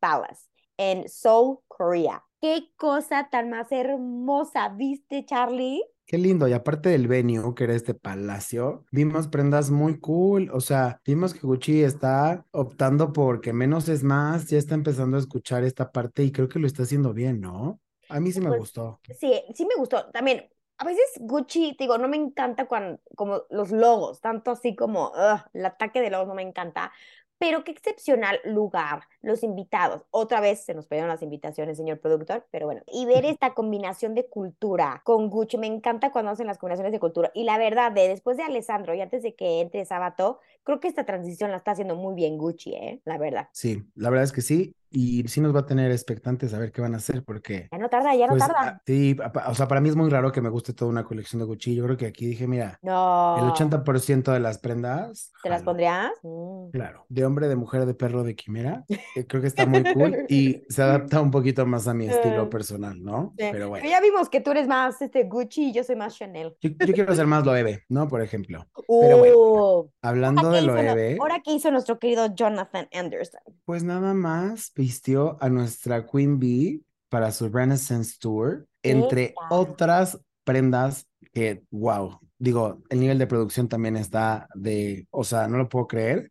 [0.00, 2.22] Palace en Seoul, Korea.
[2.40, 5.82] Qué cosa tan más hermosa, ¿viste, Charlie?
[6.06, 10.60] Qué lindo, y aparte del venue, que era este palacio, vimos prendas muy cool, o
[10.60, 15.20] sea, vimos que Gucci está optando por que menos es más, ya está empezando a
[15.20, 17.78] escuchar esta parte y creo que lo está haciendo bien, ¿no?
[18.08, 19.02] A mí sí me Pues gustó.
[19.20, 20.10] sí, sí me gustó.
[20.10, 20.48] También,
[20.78, 25.08] a veces Gucci, te digo, no me encanta cuando, como los logos, tanto así como
[25.10, 26.92] ugh, el ataque de logos no me encanta.
[27.38, 30.02] Pero qué excepcional lugar, los invitados.
[30.10, 32.82] Otra vez se nos pidieron las invitaciones, señor productor, pero bueno.
[32.86, 37.00] Y ver esta combinación de cultura con Gucci, me encanta cuando hacen las combinaciones de
[37.00, 37.30] cultura.
[37.34, 40.88] Y la verdad, de después de Alessandro y antes de que entre Sabato, creo que
[40.88, 43.00] esta transición la está haciendo muy bien Gucci, ¿eh?
[43.04, 43.48] La verdad.
[43.52, 46.72] Sí, la verdad es que sí, y sí nos va a tener expectantes a ver
[46.72, 48.56] qué van a hacer, porque, Ya no tarda, ya no pues, tarda.
[48.60, 49.16] ah, sí,
[49.48, 51.74] o sea, para mí es muy raro que me guste toda una colección de Gucci.
[51.74, 53.52] Yo creo que aquí dije, mira, el No.
[53.54, 56.10] 80% de las prendas, ¿Te las pondrías?
[56.22, 56.70] Mm.
[56.72, 60.16] Claro, de hombre, de mujer, de perro, de quimera, eh, creo que está muy cool
[60.28, 63.34] y se adapta un poquito más a mi estilo Eh, personal, ¿no?
[63.38, 63.44] sí.
[63.52, 66.16] Pero Pero bueno, ya vimos que tú eres más este Gucci y yo soy más
[66.16, 66.56] Chanel.
[66.60, 68.08] yo, yo quiero ser más Loewe, ¿no?
[68.08, 68.66] Por ejemplo.
[68.88, 73.40] Pero bueno, Uh, hablando ahora de no- Loewe, ahora que hizo nuestro querido Jonathan Anderson.
[73.64, 80.20] pues nada más vistió a nuestra Queen Bee para su Renaissance Tour, ¿Qué entre otras
[80.44, 85.68] prendas que, wow, digo, el nivel de producción también está de, o sea, no lo
[85.68, 86.30] puedo creer,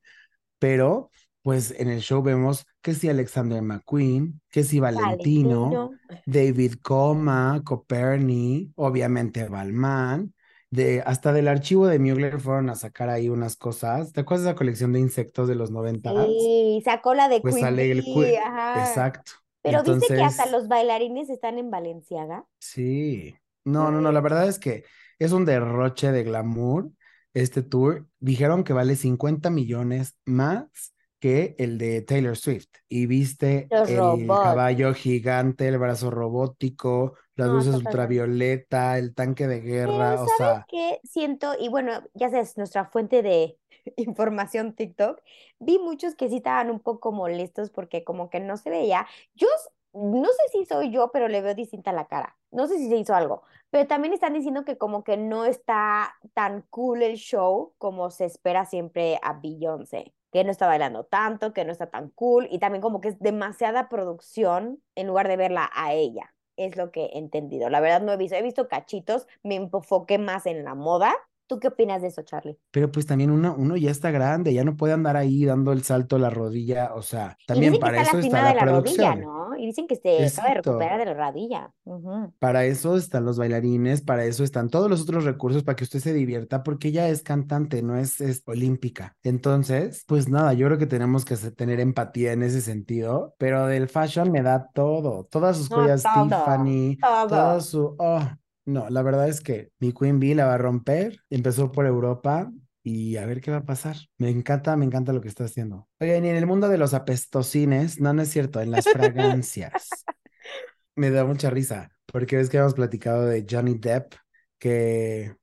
[0.60, 5.92] pero pues en el show vemos que si Alexander McQueen, que si Valentino, Valentino.
[6.26, 10.34] David Coma, Coperni, obviamente Balmain,
[10.70, 14.14] de, hasta del archivo de Mugler fueron a sacar ahí unas cosas.
[14.14, 16.14] ¿Te acuerdas de esa colección de insectos de los noventas?
[16.16, 18.00] Sí, sacó la de Pues Queen sale el
[18.44, 18.74] ajá.
[18.74, 19.32] Exacto.
[19.62, 22.46] Pero dice que hasta Entonces, los bailarines están en Valenciaga.
[22.60, 23.36] sí.
[23.66, 24.86] No, no, no, la verdad es que
[25.20, 26.90] es un derroche de glamour
[27.34, 28.08] este tour.
[28.20, 32.70] Dijeron que vale 50 millones más que el de Taylor Swift.
[32.88, 34.42] Y viste Los el robots.
[34.42, 40.28] caballo gigante, el brazo robótico, las No, luces ultravioleta, el tanque de Pero guerra, o
[40.28, 41.00] ¿sabes sea, qué?
[41.04, 43.58] Siento, y bueno, ya sabes, nuestra fuente de
[43.98, 45.22] información TikTok,
[45.60, 49.08] vi muchos que sí estaban un poco molestos porque como que no se veía.
[49.36, 49.48] Yo
[49.94, 52.38] no sé si soy yo, pero le veo distinta la cara.
[52.52, 56.16] No sé si se hizo algo, pero también están diciendo que como que no está
[56.34, 61.54] tan cool el show como se espera siempre a Beyoncé, que no está bailando tanto,
[61.54, 65.38] que no está tan cool y también como que es demasiada producción en lugar de
[65.38, 66.34] verla a ella.
[66.58, 67.70] Es lo que he entendido.
[67.70, 71.16] La verdad no he visto, he visto cachitos, me enfoqué más en la moda.
[71.48, 72.58] ¿Tú qué opinas de eso, Charlie?
[72.72, 75.84] pero pues también uno, uno ya está grande, ya no puede andar ahí dando el
[75.84, 78.66] salto a la rodilla, o sea, Y también que para está eso está de la
[78.66, 79.22] rodilla, producción.
[79.22, 79.56] ¿no?
[79.58, 81.74] Y dicen que se acaba de recuperar de la rodilla.
[81.86, 82.34] Ujú.
[82.40, 86.00] Para eso están los bailarines, para eso están todos los otros recursos para que usted
[86.00, 89.18] se divierta, porque ella es cantante, no es, es olímpica.
[89.24, 93.90] Entonces, pues nada, yo creo que tenemos que tener empatía en ese sentido, pero del
[93.90, 97.62] fashion me da todo, todas sus No, joyas todo, Tiffany, todo todo.
[97.62, 98.22] su, oh,
[98.68, 102.52] no, la verdad es que mi Queen Bee la va a romper, empezó por Europa.
[102.84, 103.98] Y a ver qué va a pasar.
[104.18, 105.90] Me encanta, me encanta lo que está haciendo.
[106.00, 109.90] Oigan, y en el mundo de los apestosines, no, no es cierto, en las fragancias.
[110.96, 114.14] Me da mucha risa, porque ves que hemos platicado de Johnny Depp,
[114.58, 115.36] que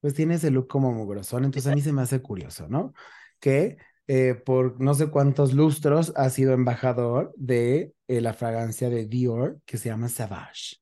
[0.00, 2.92] pues tiene ese look como mugrosón, entonces a mí se me hace curioso, ¿no?
[3.40, 9.06] Que eh, por no sé cuántos lustros ha sido embajador de eh, la fragancia de
[9.06, 10.76] Dior, que se llama Savage.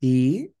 [0.00, 0.54] ¿Y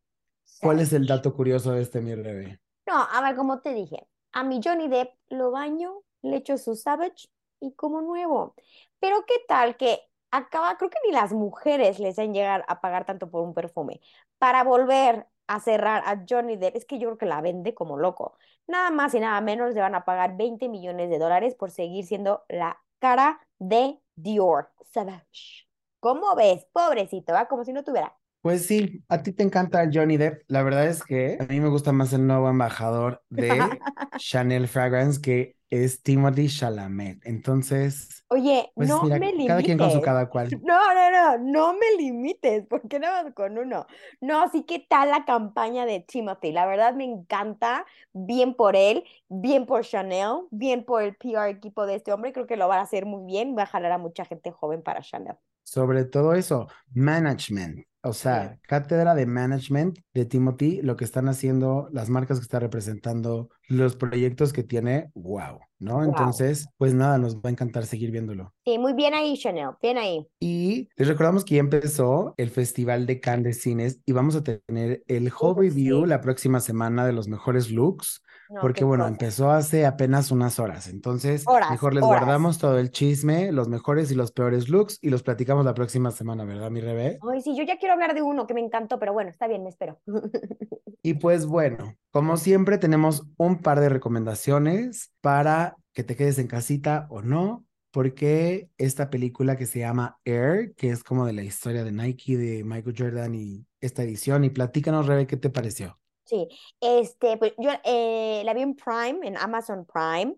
[0.64, 2.14] cuál es el dato curioso de este, mi?
[2.14, 6.74] No, a ver, como te dije, a mi Johnny Depp lo baño, le echo su
[6.74, 7.28] Savage
[7.60, 8.54] y como nuevo.
[8.98, 10.00] Pero qué tal que
[10.30, 14.00] acaba, creo que ni las mujeres les han llegar a pagar tanto por un perfume.
[14.38, 17.98] Para volver a cerrar a Johnny Depp, es que yo creo que la vende como
[17.98, 18.36] loco.
[18.66, 22.06] Nada más y nada menos le van a pagar 20 millones de dólares por seguir
[22.06, 25.68] siendo la cara de Dior Savage.
[26.00, 26.66] ¿Cómo ves?
[26.72, 27.46] Pobrecito, ¿va?
[27.46, 28.16] Como si no tuviera.
[28.44, 30.42] Pues sí, a ti te encanta el Johnny Depp.
[30.48, 33.82] La verdad es que a mí me gusta más el nuevo embajador de
[34.16, 37.24] Chanel Fragrance, que es Timothy Chalamet.
[37.24, 40.02] Entonces, Oye, pues no mira, me cada quien con su limites.
[40.02, 40.60] cada cual.
[40.62, 43.86] No, no, no, no me limites, ¿por qué nada más con uno?
[44.20, 46.52] No, sí, ¿qué tal la campaña de Timothy?
[46.52, 51.86] La verdad me encanta, bien por él, bien por Chanel, bien por el PR equipo
[51.86, 53.98] de este hombre, creo que lo van a hacer muy bien, va a jalar a
[53.98, 55.36] mucha gente joven para Chanel.
[55.64, 57.86] Sobre todo eso, management.
[58.04, 62.60] O sea, cátedra de management de Timothy, lo que están haciendo, las marcas que está
[62.60, 65.94] representando, los proyectos que tiene, wow, ¿no?
[65.94, 66.04] Wow.
[66.04, 68.52] Entonces, pues nada, nos va a encantar seguir viéndolo.
[68.64, 70.26] Sí, muy bien ahí, Chanel, bien ahí.
[70.38, 74.42] Y les recordamos que ya empezó el Festival de Cannes de Cines y vamos a
[74.42, 76.08] tener el Review sí.
[76.08, 79.12] la próxima semana de los mejores looks, No, porque bueno, cosa.
[79.12, 80.88] empezó hace apenas unas horas.
[80.88, 82.20] Entonces, Horas, mejor les horas.
[82.20, 86.10] guardamos todo el chisme, los mejores y los peores looks y los platicamos la próxima
[86.10, 87.18] semana, ¿verdad, mi Rebe?
[87.32, 89.62] Ay, sí, yo ya quiero hablar de uno que me encantó, pero bueno, está bien,
[89.62, 90.00] me espero.
[91.06, 96.46] Y pues bueno, como siempre tenemos un par de recomendaciones para que te quedes en
[96.46, 101.42] casita o no, porque esta película que se llama Air, que es como de la
[101.42, 105.98] historia de Nike, de Michael Jordan y esta edición, y platícanos, Rebe, ¿qué te pareció?
[106.24, 106.48] Sí,
[106.80, 110.36] este, pues yo eh, la vi en Prime, en Amazon Prime,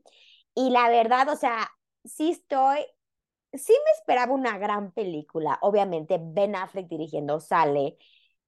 [0.55, 1.71] y la verdad, o sea,
[2.05, 2.81] sí estoy,
[3.53, 5.59] sí me esperaba una gran película.
[5.63, 7.99] Obviamente, Ben Affleck dirigiendo sale,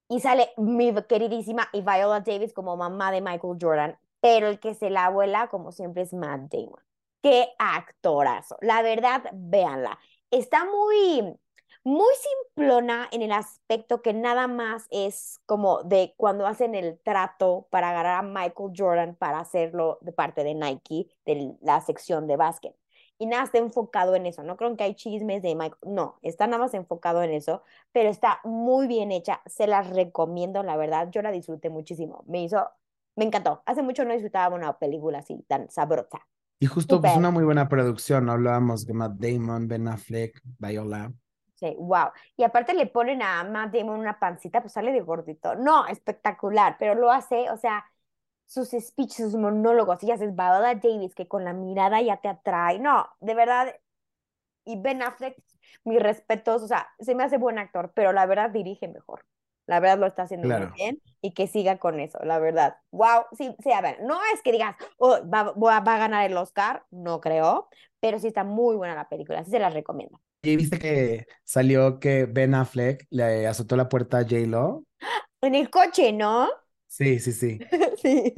[0.09, 4.73] y sale mi queridísima y Viola Davis como mamá de Michael Jordan, pero el que
[4.75, 6.81] se la abuela, como siempre, es Matt Damon.
[7.21, 8.57] Qué actorazo.
[8.61, 9.99] La verdad, véanla.
[10.31, 11.35] Está muy,
[11.89, 17.67] muy simplona en el aspecto que nada más es como de cuando hacen el trato
[17.71, 22.37] para agarrar a Michael Jordan para hacerlo de parte de Nike, de la sección de
[22.37, 22.75] básquet.
[23.17, 24.43] Y nada está enfocado en eso.
[24.43, 25.79] No creo que hay chismes de Michael.
[25.83, 29.41] No, está nada más enfocado en eso, pero está muy bien hecha.
[29.45, 31.09] Se las recomiendo, la verdad.
[31.11, 32.23] Yo la disfruté muchísimo.
[32.27, 32.69] Me hizo,
[33.15, 33.61] me encantó.
[33.65, 36.19] Hace mucho no disfrutaba una película así tan sabrosa.
[36.61, 37.19] Y justo, pues Súper.
[37.19, 38.29] una muy buena producción.
[38.29, 41.11] Hablábamos de Matt Damon, Ben Affleck, Viola.
[41.59, 42.11] Sí, wow.
[42.37, 45.55] Y aparte le ponen a Matt Damon una pancita, pues sale de gordito.
[45.55, 47.85] No, espectacular, pero lo hace, o sea,
[48.45, 52.29] sus speeches, sus monólogos, y ya haces Viola Davis, que con la mirada ya te
[52.29, 52.79] atrae.
[52.79, 53.75] No, de verdad.
[54.65, 55.37] Y Ben Affleck,
[55.83, 59.25] mis respetos, o sea, se me hace buen actor, pero la verdad dirige mejor.
[59.67, 62.77] La verdad lo está haciendo muy bien y que siga con eso, la verdad.
[62.91, 66.29] Wow, sí, sí, a ver, no es que digas, oh, va, va va a ganar
[66.29, 67.69] el Oscar, no creo,
[67.99, 70.19] pero sí está muy buena la película, sí se la recomiendo.
[70.41, 74.85] Y viste que salió que Ben Affleck le azotó la puerta a J-Lo.
[75.41, 76.49] En el coche, ¿no?
[76.87, 77.65] Sí, sí, sí.
[78.01, 78.33] Sí.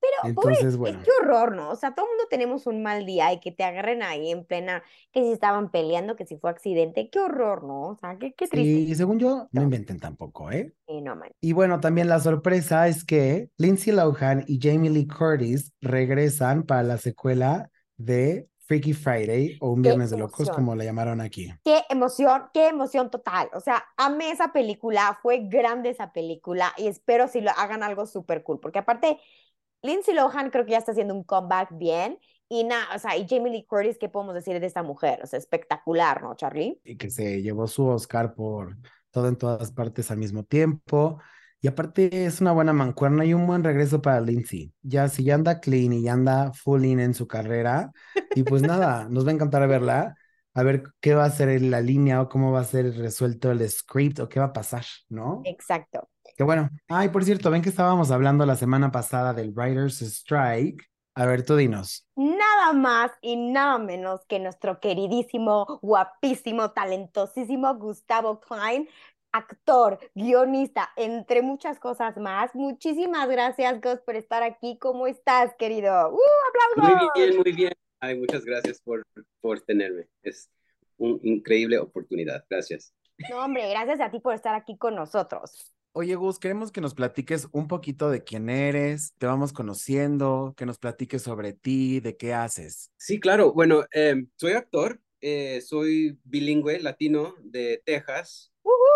[0.00, 1.02] Pero, pobre, Entonces, qué- bueno.
[1.02, 1.70] qué horror, ¿no?
[1.70, 4.44] O sea, todo el mundo tenemos un mal día y que te agarren ahí en
[4.44, 7.88] plena, que si estaban peleando, que si fue accidente, qué horror, ¿no?
[7.90, 8.86] O sea, qué, qué triste.
[8.88, 9.62] Sí, según yo, no No.
[9.62, 10.72] inventen tampoco, ¿eh?
[10.86, 11.30] Sí, no, man.
[11.40, 16.82] Y bueno, también la sorpresa es que Lindsay Lohan y Jamie Lee Curtis regresan para
[16.84, 21.52] la secuela de Freaky Friday o Un Qué Viernes de Locos, como la llamaron aquí.
[21.64, 23.48] Qué emoción, qué emoción total.
[23.54, 28.06] O sea, amé esa película, fue grande esa película y espero si lo hagan algo
[28.06, 29.18] súper cool, porque aparte,
[29.82, 33.26] Lindsay Lohan creo que ya está haciendo un comeback bien y nada, o sea, y
[33.28, 35.20] Jamie Lee Curtis, ¿qué podemos decir de esta mujer?
[35.22, 36.80] O sea, espectacular, ¿no, Charlie?
[36.84, 38.76] Y que se llevó su Oscar por
[39.10, 41.18] todo en todas partes al mismo tiempo.
[41.66, 44.72] Y aparte es una buena mancuerna y un buen regreso para Lindsay.
[44.82, 47.90] Ya si ya anda clean y ya anda full in en su carrera.
[48.36, 50.14] Y pues nada, nos va a encantar verla.
[50.54, 53.68] A ver qué va a ser la línea o cómo va a ser resuelto el
[53.68, 55.42] script o qué va a pasar, ¿no?
[55.42, 56.08] Exacto.
[56.36, 56.70] Qué bueno.
[56.86, 60.84] Ay, por cierto, ven que estábamos hablando la semana pasada del Writers Strike.
[61.16, 62.06] A ver, tú dinos.
[62.14, 68.86] Nada más y nada menos que nuestro queridísimo, guapísimo, talentosísimo Gustavo Klein,
[69.36, 72.54] actor, guionista, entre muchas cosas más.
[72.54, 74.78] Muchísimas gracias, Gus, por estar aquí.
[74.78, 76.10] ¿Cómo estás, querido?
[76.10, 76.18] ¡Uh,
[76.76, 77.10] Muy aplausos!
[77.14, 77.72] bien, muy bien.
[78.00, 79.02] Ay, muchas gracias por,
[79.40, 80.08] por tenerme.
[80.22, 80.50] Es
[80.98, 82.44] una increíble oportunidad.
[82.48, 82.92] Gracias.
[83.30, 85.72] No, hombre, gracias a ti por estar aquí con nosotros.
[85.92, 90.66] Oye, Gus, queremos que nos platiques un poquito de quién eres, te vamos conociendo, que
[90.66, 92.90] nos platiques sobre ti, de qué haces.
[92.98, 93.54] Sí, claro.
[93.54, 98.52] Bueno, eh, soy actor, eh, soy bilingüe latino de Texas.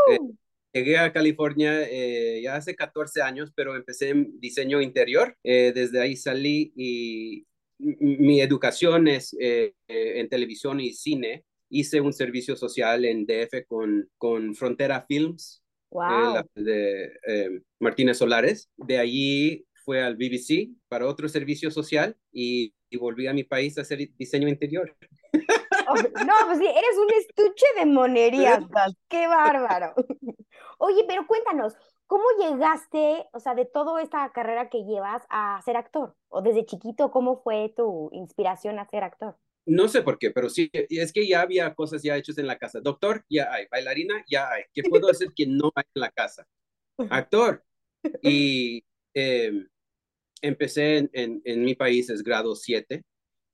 [0.08, 0.36] ¡Uhú!
[0.72, 5.36] Llegué a California eh, ya hace 14 años, pero empecé en diseño interior.
[5.42, 7.44] Eh, desde ahí salí y
[7.78, 11.44] mi educación es eh, eh, en televisión y cine.
[11.70, 16.42] Hice un servicio social en DF con, con Frontera Films, eh, ¡Wow!
[16.54, 18.70] de eh, Martínez Solares.
[18.76, 23.78] De allí fue al BBC para otro servicio social y, y volví a mi país
[23.78, 24.96] a hacer diseño interior.
[26.26, 28.64] No, pues sí, eres un estuche de monerías.
[29.08, 29.94] ¡Qué bárbaro!
[30.78, 31.74] Oye, pero cuéntanos,
[32.06, 36.16] ¿cómo llegaste, o sea, de toda esta carrera que llevas a ser actor?
[36.28, 39.36] ¿O desde chiquito, cómo fue tu inspiración a ser actor?
[39.66, 42.58] No sé por qué, pero sí, es que ya había cosas ya hechas en la
[42.58, 42.80] casa.
[42.80, 43.66] Doctor, ya hay.
[43.70, 44.62] Bailarina, ya hay.
[44.72, 46.46] ¿Qué puedo hacer que no hay en la casa?
[47.10, 47.62] Actor.
[48.22, 48.82] Y
[49.14, 49.66] eh,
[50.40, 53.04] empecé en, en, en mi país, es grado 7,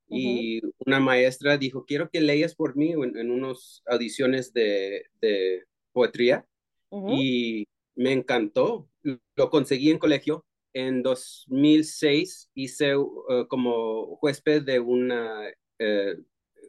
[0.09, 5.65] y una maestra dijo, quiero que leas por mí en, en unas audiciones de, de
[5.91, 6.45] poesía,
[6.89, 7.13] Ujú.
[7.13, 8.87] y me encantó.
[9.35, 10.45] Lo conseguí en colegio.
[10.73, 15.41] en 2006 hice uh, como huésped de una,
[15.79, 16.15] eh,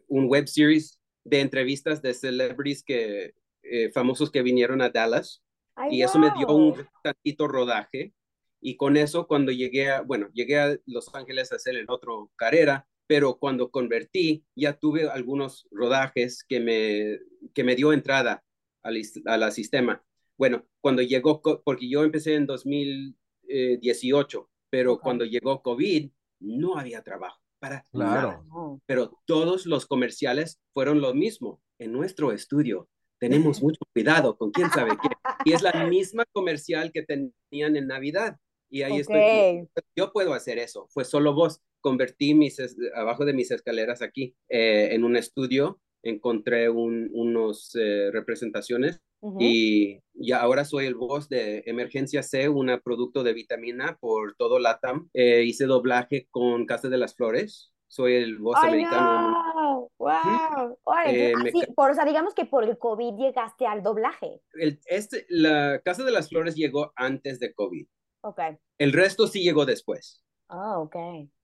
[0.08, 5.42] un web series de entrevistas de celebrities que, eh, famosos que vinieron a Dallas.
[5.74, 8.12] Ay, y eso me dio un tantito rodaje.
[8.60, 12.30] Y con eso, cuando llegué a, bueno, llegué a Los Ángeles a hacer el otro
[12.34, 17.18] carrera, pero cuando convertí, ya tuve algunos rodajes que me,
[17.54, 18.44] que me dio entrada
[18.84, 20.00] al, is- a la sistema.
[20.36, 25.02] Bueno, cuando llegó, porque yo empecé en 2018, pero Ok.
[25.02, 28.44] cuando llegó COVID, no había trabajo para Claro.
[28.86, 31.60] Pero todos los comerciales fueron lo mismo.
[31.78, 33.28] En nuestro estudio tenemos
[33.62, 35.08] mucho cuidado con quién sabe qué.
[35.44, 38.36] Y es la misma comercial que tenían en Navidad.
[38.70, 39.66] Y ahí estoy.
[39.96, 40.86] Yo puedo hacer eso.
[40.90, 41.60] Fue solo vos.
[41.80, 42.58] Convertí mis,
[42.94, 45.80] abajo de mis escaleras aquí eh, en un estudio.
[46.02, 49.38] Encontré un- unos eh, representaciones Ujú.
[49.40, 54.58] y ya ahora soy el voz de Emergencia C, un producto de vitamina por todo
[54.60, 55.08] LATAM.
[55.12, 57.72] Eh, hice doblaje con Casa de las Flores.
[57.88, 59.30] Soy el voz ¡Ay, americano.
[59.30, 59.90] no!
[59.98, 60.78] ¡Wow!
[61.06, 64.40] Eh, entonces, me así, por, o sea, digamos que por el COVID llegaste al doblaje.
[64.54, 67.86] el- este, la Casa de las Flores llegó antes de COVID.
[68.20, 68.40] Ok.
[68.78, 70.22] El resto sí llegó después.
[70.48, 70.96] Ah, ok.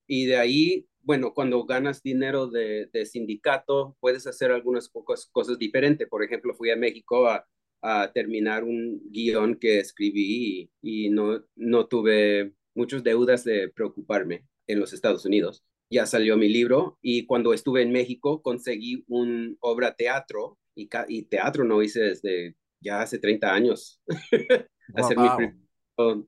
[0.07, 5.59] Y de ahí, bueno, cuando ganas dinero de, de sindicato, puedes hacer algunas pocas cosas
[5.59, 6.09] diferentes.
[6.09, 7.47] Por ejemplo, fui a México a,
[7.83, 14.47] a terminar un guion que escribí y, y no, no tuve muchas deudas de preocuparme
[14.67, 15.65] en los Estados Unidos.
[15.91, 20.89] Ya salió mi libro y cuando estuve en México conseguí un obra teatro y,
[21.27, 24.01] teatro no hice desde ya hace 30 años.
[24.95, 25.31] hacer mi Wow.
[25.31, 25.57] primer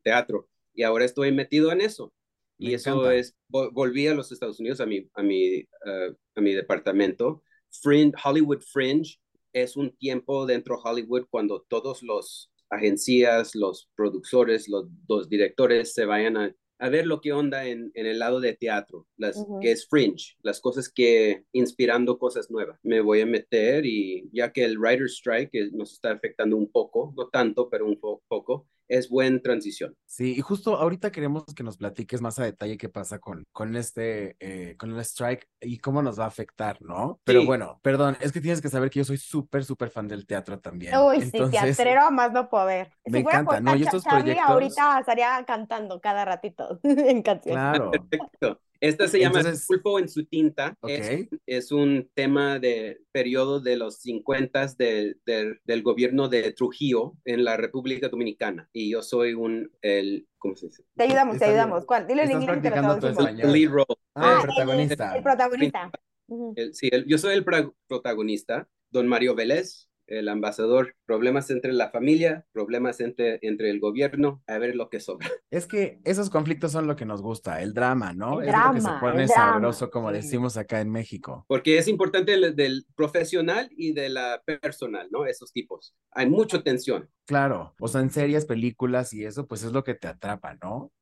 [0.02, 0.48] teatro.
[0.74, 2.12] Y ahora estoy metido en eso.
[2.58, 3.14] Me Y eso encanta.
[3.14, 7.42] es, vo- volví a los Estados Unidos, a mi, a mi, eh, a mi departamento.
[7.82, 9.18] Fringe, Hollywood Fringe
[9.52, 15.94] es un tiempo dentro de Hollywood cuando todos los agencias, los productores, los, los directores
[15.94, 19.36] se vayan a, a ver lo que onda en, en el lado de teatro, las,
[19.36, 19.60] Ujú.
[19.60, 22.78] que es Fringe, las cosas que inspirando cosas nuevas.
[22.82, 27.12] Me voy a meter y ya que el writer's strike nos está afectando un poco,
[27.16, 29.94] no tanto, pero un po- poco, es buena transición.
[30.06, 33.76] Sí, y justo ahorita queremos que nos platiques más a detalle qué pasa con, con
[33.76, 37.20] este, eh, con el strike y cómo nos va a afectar, ¿no?
[37.24, 37.46] Pero Sí.
[37.46, 40.58] bueno, perdón, es que tienes que saber que yo soy súper, súper fan del teatro
[40.60, 40.96] también.
[40.98, 42.92] Uy, sí, Entonces, teatrero a más no poder.
[43.04, 43.74] me si encanta, ¿no?
[43.76, 47.60] Y estos Charlie, proyectos- ahorita estaría cantando cada ratito en canciones.
[47.72, 48.60] claro, Perfecto.
[48.80, 50.76] Esta se llama Entonces- Pulpo en su tinta.
[50.80, 50.90] ok.
[50.90, 57.14] Es, es un tema de periodo de los 50 de, de- del gobierno de Trujillo
[57.24, 58.68] en la República Dominicana.
[58.72, 60.84] Y yo soy un, el, ¿cómo se dice?
[60.96, 61.84] Te ayudamos, te ayudamos.
[61.86, 62.06] ¿Cuál?
[62.06, 63.52] Dilo en inglés te lo.
[63.52, 63.86] Lead role.
[64.14, 65.16] Ah, el el- protagonista.
[65.16, 65.90] El protagonista.
[66.28, 66.52] Ujú.
[66.56, 70.94] El- sí, el- yo soy el pra- protagonista, don Mario Vélez, el ambasador.
[71.04, 75.28] Problemas entre la familia, problemas entre, entre el gobierno, a ver lo que sobra.
[75.50, 78.40] Es que esos conflictos son lo que nos gusta, el drama, ¿no?
[78.42, 80.16] El es lo que se pone sabroso, como sí.
[80.16, 81.44] decimos acá en México.
[81.48, 85.24] Porque es importante el, del profesional y de la personal, ¿no?
[85.24, 85.94] Esos tipos.
[86.10, 87.08] Hay mucha tensión.
[87.26, 90.92] Claro, o sea, en series, películas y eso, pues es lo que te atrapa, ¿no?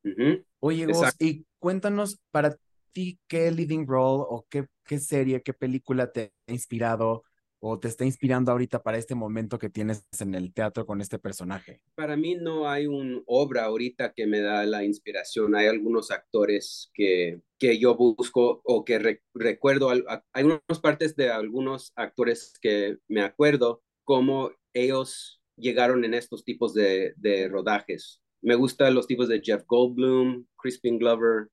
[0.59, 0.87] Oye,
[1.19, 2.55] y cuéntanos para
[2.91, 7.23] ti qué leading role o qué, qué serie, qué película te ha inspirado
[7.67, 11.17] o te está inspirando ahorita para este momento que tienes en el teatro con este
[11.17, 11.81] personaje.
[11.95, 15.55] Para mí no hay una obra ahorita que me da la inspiración.
[15.55, 19.89] Hay algunos actores que, que yo busco o que re- recuerdo.
[19.89, 26.71] Hay unas partes de algunos actores que me acuerdo cómo ellos llegaron en estos tipos
[26.75, 27.15] de,
[27.49, 28.21] rodajes.
[28.43, 31.47] Me gustan los tipos de Jeff Goldblum, Crispin Glover,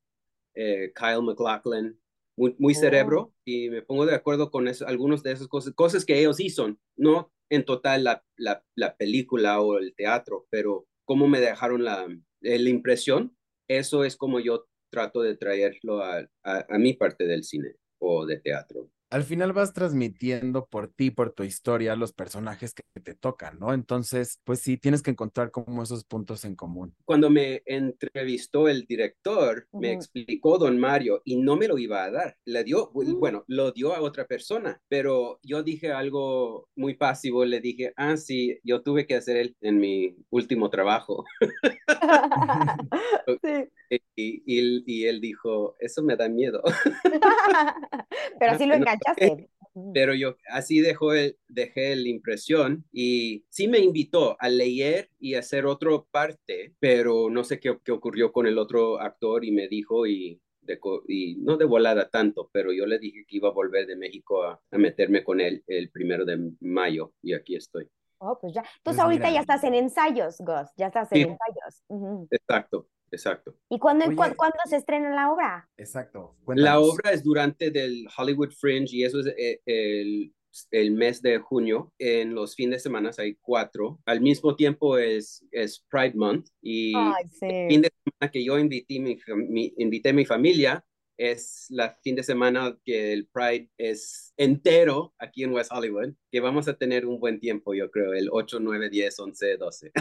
[0.55, 1.99] eh, Kyle MacLachlan.
[2.37, 2.81] Muy, muy Oh.
[2.81, 6.41] cerebro y me pongo de acuerdo con eso, algunos de esas cosas, cosas que ellos
[6.41, 11.85] hicieron, no en total la, la, la película o el teatro, pero cómo me dejaron
[11.85, 12.07] la,
[12.41, 13.37] eh, la impresión,
[13.69, 18.25] eso es como yo trato de traerlo a, a, a mi parte del cine o
[18.27, 18.91] de teatro.
[19.13, 23.75] Al final vas transmitiendo por ti, por tu historia, los personajes que te tocan, ¿no?
[23.75, 26.95] Entonces, pues sí, tienes que encontrar como esos puntos en común.
[27.05, 32.11] Cuando me entrevistó el director, me explicó don Mario y no me lo iba a
[32.11, 32.39] dar.
[32.47, 33.19] Le dio, Mm.
[33.21, 38.17] bueno, lo dio a otra persona, pero yo dije algo muy pasivo, le dije, ah,
[38.17, 41.25] sí, yo tuve que hacer el, en mi último trabajo.
[43.43, 43.69] Sí.
[44.17, 46.63] Y, y, y él dijo, eso me da miedo.
[48.39, 49.49] Pero sí lo enganchaste.
[49.75, 49.93] Ujú.
[49.95, 55.35] Pero yo así dejó el, dejé la impresión y sí me invitó a leer y
[55.35, 59.69] hacer otra parte, pero no sé qué, qué ocurrió con el otro actor y me
[59.69, 63.53] dijo y, de, y no de volada tanto, pero yo le dije que iba a
[63.53, 67.89] volver de México a, a meterme con él el primero de mayo y aquí estoy.
[68.19, 68.61] Oh, pues ya.
[68.63, 69.35] Pues Entonces ahorita mira.
[69.35, 70.69] ya estás en ensayos, Gus.
[70.77, 71.23] Ya estás en Sí.
[71.23, 71.83] ensayos.
[71.89, 72.29] Ujú.
[72.31, 72.87] Exacto.
[73.13, 73.55] Exacto.
[73.69, 74.17] ¿Y cuándo, Oye.
[74.17, 75.69] cuándo, cuándo se estrena la obra?
[75.77, 76.35] Exacto.
[76.39, 76.89] La cuéntanos.
[76.89, 80.35] obra es durante del Hollywood Fringe y eso es eh, el,
[80.71, 81.93] el mes de junio.
[81.99, 84.01] En los fines de semana hay cuatro.
[84.07, 87.81] Al mismo tiempo es, es Pride Month y Ay, el fin sí.
[87.83, 89.17] de semana que yo invité mi,
[89.49, 90.85] mi- invité a mi familia
[91.17, 96.41] es la fin de semana que el Pride es entero aquí en West Hollywood, que
[96.41, 99.93] vamos a tener un buen tiempo, yo creo, el 8, 9, 10, 11, 12.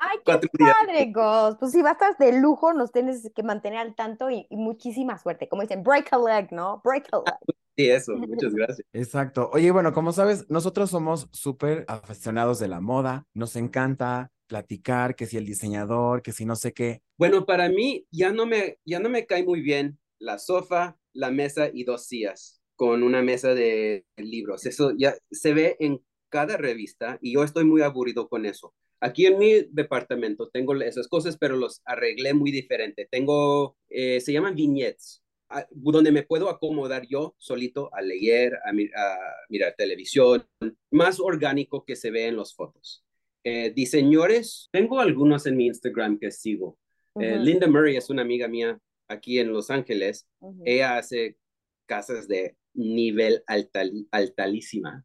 [0.00, 1.56] Ay, qué padre, Gus.
[1.58, 4.56] Pues si vas a estar de lujo, nos tienes que mantener al tanto y, y
[4.56, 5.48] muchísima suerte.
[5.48, 6.80] Como dicen, break a leg, ¿no?
[6.84, 7.34] Break a leg.
[7.74, 8.86] Sí, eso, muchas gracias.
[8.92, 9.48] Exacto.
[9.50, 13.24] Oye, bueno, como sabes, nosotros somos súper aficionados de la moda.
[13.32, 17.00] Nos encanta platicar, que si el diseñador, que si no sé qué.
[17.16, 21.30] Bueno, para mí ya no me, ya no me cae muy bien la sofá, la
[21.30, 24.66] mesa y dos sillas con una mesa de libros.
[24.66, 26.00] Eso ya se ve en
[26.30, 28.72] cada revista y yo estoy muy aburrido con eso.
[29.00, 33.06] Aquí en mi departamento tengo esas cosas, pero los arreglé muy diferente.
[33.10, 35.22] Tengo, eh, se llaman vignettes,
[35.70, 39.16] donde me puedo acomodar yo solito a leer, a, mi- a
[39.48, 40.46] mirar televisión,
[40.90, 43.04] más orgánico que se ve en las fotos.
[43.44, 46.78] Eh, diseñadores, tengo algunos en mi Instagram que sigo.
[47.20, 48.78] Eh, Linda Murray es una amiga mía
[49.12, 50.28] aquí en Los Ángeles.
[50.64, 51.38] Ella hace
[51.86, 55.04] casas de nivel altal- altalísima.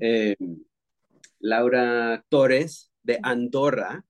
[0.00, 0.36] Eh,
[1.40, 3.18] Laura Torres de.
[3.22, 4.04] Andorra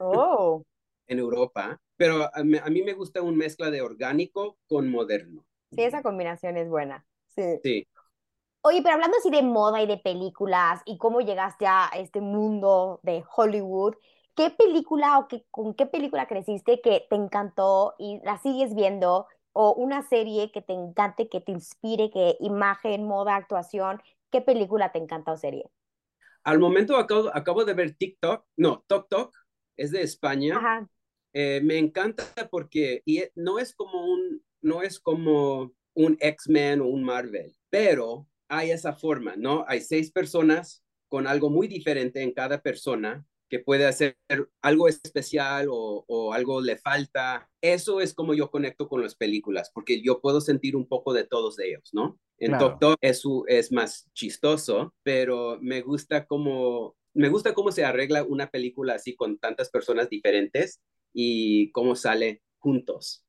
[0.00, 0.64] Oh,
[1.08, 5.44] en Europa, pero a mí, a mí me gusta una mezcla de orgánico con moderno.
[5.70, 7.06] sí, esa combinación es buena.
[7.28, 7.42] Sí.
[7.62, 7.86] Sí,
[8.62, 12.98] Oye, pero hablando así de moda y de películas y cómo llegaste a este mundo
[13.04, 13.94] de Hollywood,
[14.36, 19.26] ¿qué película o qué, con qué película creciste que te encantó y la sigues viendo?
[19.52, 24.92] O una serie que te encante, que te inspire, que imagen, moda, actuación, ¿qué película
[24.92, 25.70] te encanta o serie?
[26.44, 29.34] al momento acabo, acabo de ver TikTok, no, Tok Tok,
[29.76, 30.66] es de España.
[30.66, 30.88] Ajá,
[31.34, 36.80] Eh, me encanta porque y e- no es como un, no es como un X-Men
[36.82, 39.64] o un Marvel, pero hay esa forma, ¿no?
[39.68, 44.16] Hay seis personas con algo muy diferente en cada persona que puede hacer
[44.62, 47.48] algo especial o, o algo le falta.
[47.60, 51.24] Eso es como yo conecto con las películas, porque yo puedo sentir un poco de
[51.24, 52.18] todos ellos, ¿no?
[52.38, 52.78] En Claro.
[53.00, 58.50] Es, su- es más chistoso, pero me gusta cómo, me gusta cómo se arregla una
[58.50, 60.80] película así con tantas personas diferentes
[61.12, 63.24] y cómo sale juntos.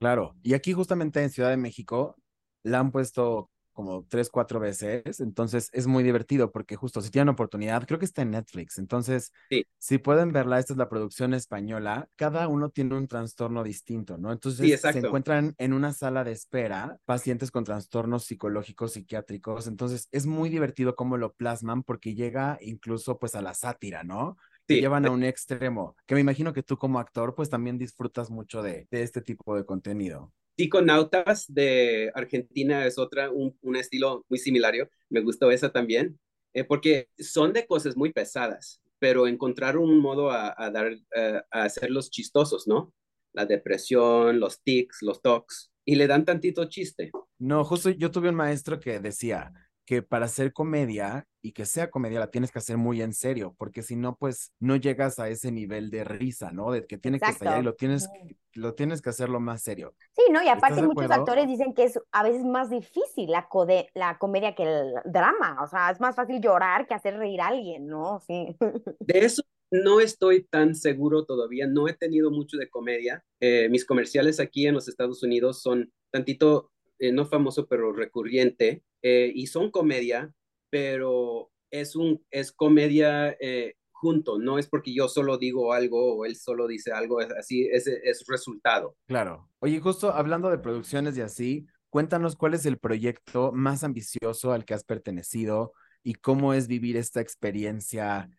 [0.00, 0.34] Claro.
[0.42, 2.16] Y aquí justamente en Ciudad de México
[2.62, 5.20] la han puesto como tres, cuatro veces.
[5.20, 8.78] Entonces es muy divertido porque justo si tienen oportunidad, creo que está en Netflix.
[8.78, 9.64] Entonces, Sí.
[9.78, 12.08] si pueden verla, esta es la producción española.
[12.16, 14.32] Cada uno tiene un trastorno distinto, ¿no?
[14.32, 19.68] Entonces se encuentran en una sala de espera pacientes con trastornos psicológicos, psiquiátricos.
[19.68, 24.36] Entonces es muy divertido cómo lo plasman porque llega incluso pues a la sátira, ¿no?
[24.66, 24.80] Te Sí.
[24.80, 28.62] llevan a un extremo, que me imagino que tú como actor pues también disfrutas mucho
[28.62, 30.32] de, de este tipo de contenido.
[30.58, 34.74] Psiconautas de Argentina es otra, un, un estilo muy similar.
[35.08, 36.18] Me gustó esa también,
[36.52, 41.40] eh, porque son de cosas muy pesadas, pero encontrar un modo a, a dar, eh,
[41.50, 42.92] a hacerlos chistosos, ¿no?
[43.32, 47.12] La depresión, los tics, los tocs, y le dan tantito chiste.
[47.38, 49.52] No, justo yo tuve un maestro que decía
[49.88, 53.54] que para hacer comedia y que sea comedia la tienes que hacer muy en serio,
[53.56, 56.70] porque si no, pues no llegas a ese nivel de risa, ¿no?
[56.72, 58.28] De que tienes que estallar y lo tienes, Ujú.
[58.52, 59.94] lo tienes que hacerlo más serio.
[60.14, 60.42] Sí, ¿no?
[60.42, 61.14] Y aparte muchos acuerdo?
[61.14, 65.62] actores dicen que es a veces más difícil la, code- la comedia que el drama.
[65.62, 68.20] O sea, es más fácil llorar que hacer reír a alguien, ¿no?
[68.26, 68.54] Sí.
[69.00, 73.24] De eso no estoy tan seguro todavía, no he tenido mucho de comedia.
[73.40, 78.82] Eh, mis comerciales aquí en los Estados Unidos son tantito, eh, no famoso, pero recurrente,
[79.02, 80.34] eh, y son comedia,
[80.70, 86.24] pero es, un, es comedia eh, junto, no es porque yo solo digo algo o
[86.24, 88.96] él solo dice algo, es así, es, es resultado.
[89.06, 89.48] Claro.
[89.60, 94.64] Oye, justo hablando de producciones y así, cuéntanos cuál es el proyecto más ambicioso al
[94.64, 95.72] que has pertenecido
[96.02, 98.30] y cómo es vivir esta experiencia,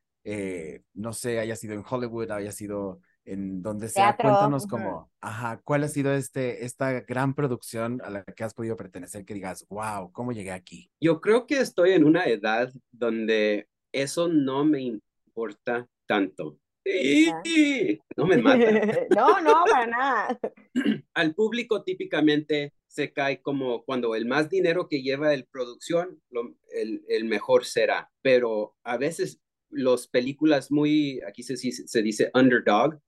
[0.93, 3.01] no sé, haya sido en Hollywood, haya sido
[3.31, 4.15] en donde sea.
[4.15, 8.53] Teatro, Cuéntanos cómo, ajá, cuál ha sido este, esta gran producción a la que has
[8.53, 10.89] podido pertenecer que digas, wow, ¿cómo llegué aquí?
[11.01, 16.57] Yo creo que estoy en una edad donde eso no me importa tanto.
[16.85, 18.59] Y- No me mata.
[19.15, 20.39] No, no, para nada.
[21.13, 26.55] al público típicamente se cae como cuando el más dinero que lleva el producción, lo-
[26.73, 28.09] el, el mejor será.
[28.23, 32.99] Pero a veces las películas muy, aquí se, se, se dice underdog,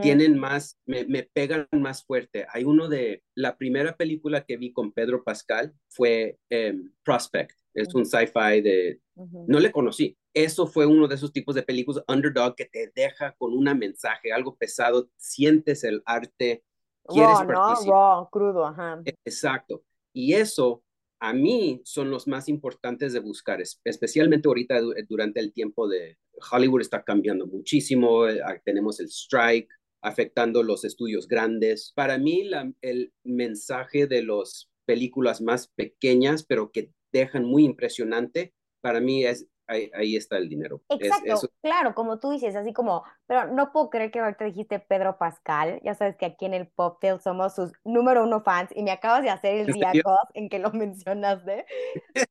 [0.00, 2.46] Tienen más, me, me pegan más fuerte.
[2.52, 7.52] Hay uno de, la primera película que vi con Pedro Pascal fue em, Prospect.
[7.74, 9.00] Es un sci-fi de...
[9.46, 10.16] No le conocí.
[10.32, 14.32] Eso fue uno de esos tipos de películas underdog que te deja con un mensaje,
[14.32, 16.64] algo pesado, sientes el arte,
[17.06, 17.54] quieres Raw, ¿no?
[17.54, 17.94] participar.
[17.94, 19.02] Raw, crudo, ajá.
[19.24, 19.82] Exacto.
[20.12, 20.83] Y eso
[21.28, 25.88] a mí son los más importantes de buscar, es- especialmente ahorita du- durante el tiempo
[25.88, 26.18] de
[26.52, 29.68] Hollywood está cambiando muchísimo, eh, tenemos el strike
[30.02, 31.92] afectando los estudios grandes.
[31.94, 38.52] Para mí la- el mensaje de las películas más pequeñas, pero que dejan muy impresionante,
[38.82, 40.82] para mí es ahí, ahí está el dinero.
[40.90, 44.44] Es- Exacto, eso- claro, como tú dices, así como, pero no puedo creer que ahorita
[44.44, 48.70] dijiste Pedro Pascal, ya sabes que aquí en el Poptail somos sus número uno fans
[48.74, 49.92] y me acabas de hacer el ¿En día
[50.34, 51.66] en que lo mencionaste,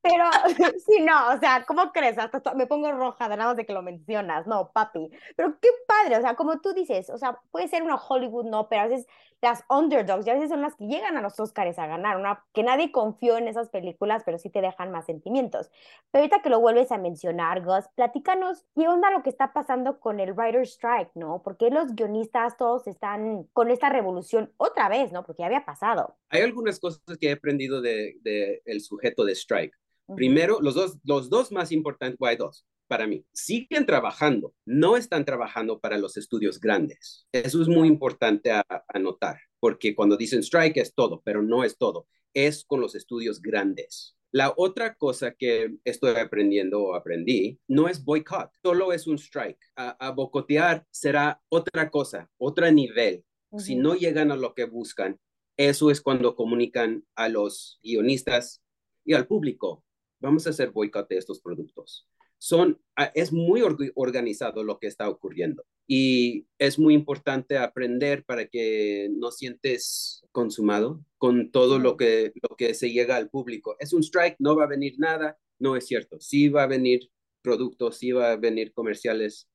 [0.01, 0.25] pero
[0.85, 2.17] sí, no, o sea, ¿cómo crees?
[2.17, 5.69] Hasta me pongo roja de nada más de que lo mencionas, no, papi, pero qué
[5.87, 8.87] padre, o sea, como tú dices, o sea, puede ser una Hollywood, no, pero a
[8.87, 9.07] veces
[9.43, 12.45] las underdogs, ya a veces son las que llegan a los Oscars a ganar, una,
[12.53, 15.69] que nadie confió en esas películas, pero sí te dejan más sentimientos.
[16.11, 19.99] Pero ahorita que lo vuelves a mencionar, Gus, platícanos qué onda lo que está pasando
[19.99, 21.41] con el Writer's Strike, ¿no?
[21.43, 25.25] Porque los guionistas todos están con esta revolución otra vez, ¿no?
[25.25, 26.17] Porque ya había pasado.
[26.29, 29.73] Hay algunas cosas que he aprendido de, de el sujeto de strike.
[30.15, 33.25] Primero, los dos, los dos más importantes, bueno, hay dos para mí.
[33.31, 37.25] Siguen trabajando, no están trabajando para los estudios grandes.
[37.31, 41.63] Eso es muy importante a, a notar, porque cuando dicen strike es todo, pero no
[41.63, 42.07] es todo.
[42.33, 44.17] Es con los estudios grandes.
[44.33, 49.59] La otra cosa que estoy aprendiendo o aprendí no es boicot, solo es un strike.
[49.75, 53.23] A, a boicotear será otra cosa, otro nivel.
[53.59, 55.19] Si no llegan a lo que buscan,
[55.55, 58.63] eso es cuando comunican a los guionistas
[59.05, 59.83] y al público,
[60.19, 62.07] vamos a hacer boicot de estos productos.
[62.43, 68.25] Son, ah, es muy org- organizado lo que está ocurriendo y es muy importante aprender
[68.25, 73.77] para que no sientes consumado con todo lo que, lo que se llega al público.
[73.79, 76.19] Es un strike, no va a venir nada, no es cierto.
[76.19, 77.09] Sí va a venir
[77.41, 79.47] productos, sí va a venir comerciales,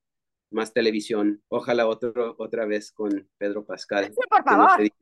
[0.51, 1.43] más televisión.
[1.47, 4.05] Ojalá otro, otra vez con Pedro Pascal.
[4.05, 4.81] Sí, por favor.
[4.81, 4.95] dije,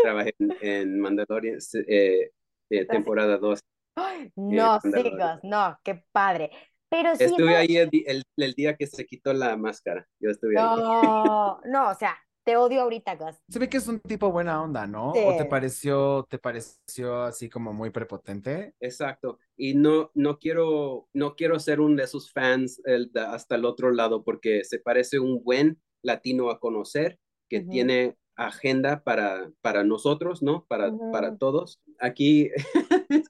[0.00, 1.58] trabajé en, en Mandalorian,
[1.88, 2.30] eh,
[2.70, 3.58] eh, temporada 2.
[3.96, 5.12] Ay, no Mandalorian.
[5.12, 6.52] sigas, no, qué padre.
[6.90, 10.06] Pero sí, Estuve esa- ahí el, el- el día que se quitó la máscara.
[10.20, 10.64] Yo estuve ahí.
[10.64, 13.34] no, no, o sea, te odio ahorita, Gus.
[13.48, 15.10] Se ve que es un tipo buena onda, ¿no?
[15.10, 18.74] ¿O te pareció, te pareció así como muy prepotente?
[18.78, 19.40] Exacto.
[19.56, 23.90] Y no, no quiero, no quiero ser un de esos fans el hasta el otro
[23.90, 27.18] lado porque se parece un buen latino a conocer
[27.48, 30.66] que tiene agenda para, para nosotros, ¿no?
[30.68, 31.80] Para, para todos.
[31.98, 32.50] Aquí,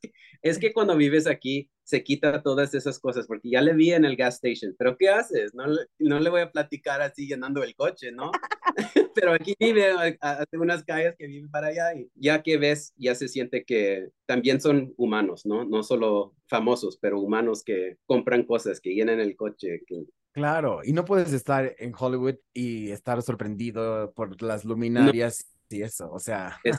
[0.49, 4.05] es que, cuando vives aquí se quita todas esas cosas porque ya le vi en
[4.05, 5.55] el gas station, pero ¿qué haces?
[5.55, 8.31] No, le- no le voy a platicar así llenando el coche, ¿no?
[9.15, 13.15] pero aquí vive hace unas calles que vive para allá y ya que ves, ya
[13.15, 15.65] se siente que también son humanos, ¿no?
[15.65, 20.93] No solo famosos, pero humanos que compran cosas, que llenan el coche, que Claro, y
[20.93, 26.59] no puedes estar en Hollywood y estar sorprendido por las luminarias y eso, o sea,
[26.63, 26.77] Es-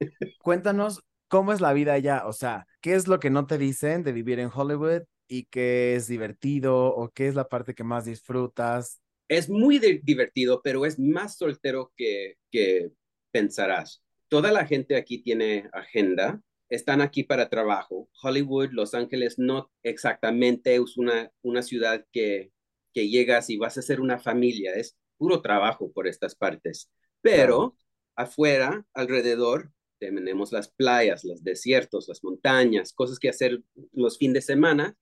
[0.42, 1.02] cuéntanos
[1.34, 4.12] cómo es la vida allá, o sea, qué es lo que no te dicen de
[4.12, 9.00] vivir en Hollywood y qué es divertido o qué es la parte que más disfrutas.
[9.28, 12.90] es muy di- divertido, pero es más soltero que, que
[13.30, 14.02] pensarás.
[14.28, 18.08] Toda la gente aquí tiene agenda, están aquí para trabajo.
[18.22, 22.52] Hollywood, Los Ángeles, no exactamente es una, una ciudad que,
[22.92, 26.90] que llegas y vas a ser una familia, es puro trabajo por estas partes.
[27.22, 27.76] Pero
[28.16, 34.40] afuera, alrededor, tenemos las playas, los desiertos, las montañas, cosas que hacer los fines de
[34.42, 34.96] semana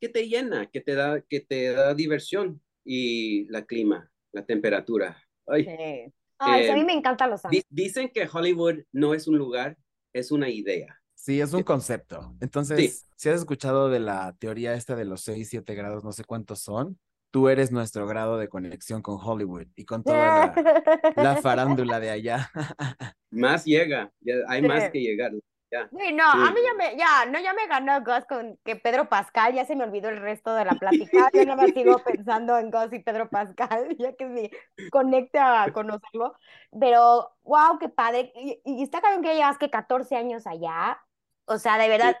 [0.00, 5.22] que te llena, que te da, que te da diversión y la clima, la temperatura.
[5.46, 6.12] Ay, Sí.
[6.40, 9.36] Ay, sí, a mí Eh, me encantan los di- dicen que Hollywood no es un
[9.38, 9.76] lugar,
[10.12, 11.00] es una idea.
[11.14, 11.64] Sí, es un Sí.
[11.64, 12.36] concepto.
[12.40, 16.22] Entonces, si has escuchado de la teoría esta de los 6, 7 grados, no sé
[16.22, 16.96] cuántos son,
[17.30, 20.54] tú eres nuestro grado de conexión con Hollywood y con toda la,
[21.16, 22.50] la farándula de allá.
[23.30, 25.32] Más llega, ya hay más que llegar.
[25.70, 25.86] Ya.
[25.90, 29.10] Sí, no, a mí ya me, ya, no, ya me ganó Gus con que Pedro
[29.10, 32.56] Pascal, ya se me olvidó el resto de la plática, yo nada más sigo pensando
[32.58, 34.50] en Gus y Pedro Pascal, ya que me
[34.90, 36.34] conecte a conocerlo,
[36.80, 40.98] pero wow, qué padre, y, y está cabrón que ya llevas que 14 años allá,
[41.44, 42.16] o sea, de verdad,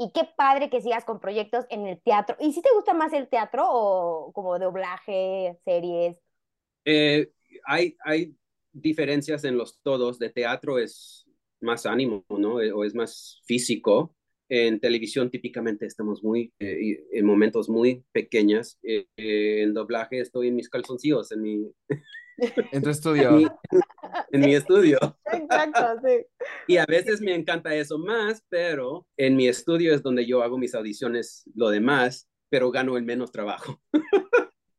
[0.00, 3.12] y qué padre que sigas con proyectos en el teatro, ¿y si te gusta más
[3.12, 6.18] el teatro o como doblaje, series?
[6.86, 7.30] Eh,
[7.66, 8.34] hay, hay
[8.72, 10.18] diferencias en los todos.
[10.18, 11.26] De teatro es
[11.60, 12.62] más ánimo, ¿no?
[12.62, 14.16] Eh, O es más físico.
[14.48, 18.78] En televisión típicamente estamos muy, eh, en momentos muy pequeños.
[18.82, 21.72] Eh, eh, en doblaje estoy en mis calzoncillos, en mi,
[22.72, 23.30] En tu estudio.
[23.30, 23.46] en mi,
[24.32, 24.98] en mi estudio.
[25.24, 26.26] Exacto, sí.
[26.66, 30.58] Y a veces me encanta eso más, pero en mi estudio es donde yo hago
[30.58, 33.80] mis audiciones, lo demás, pero gano el menos trabajo.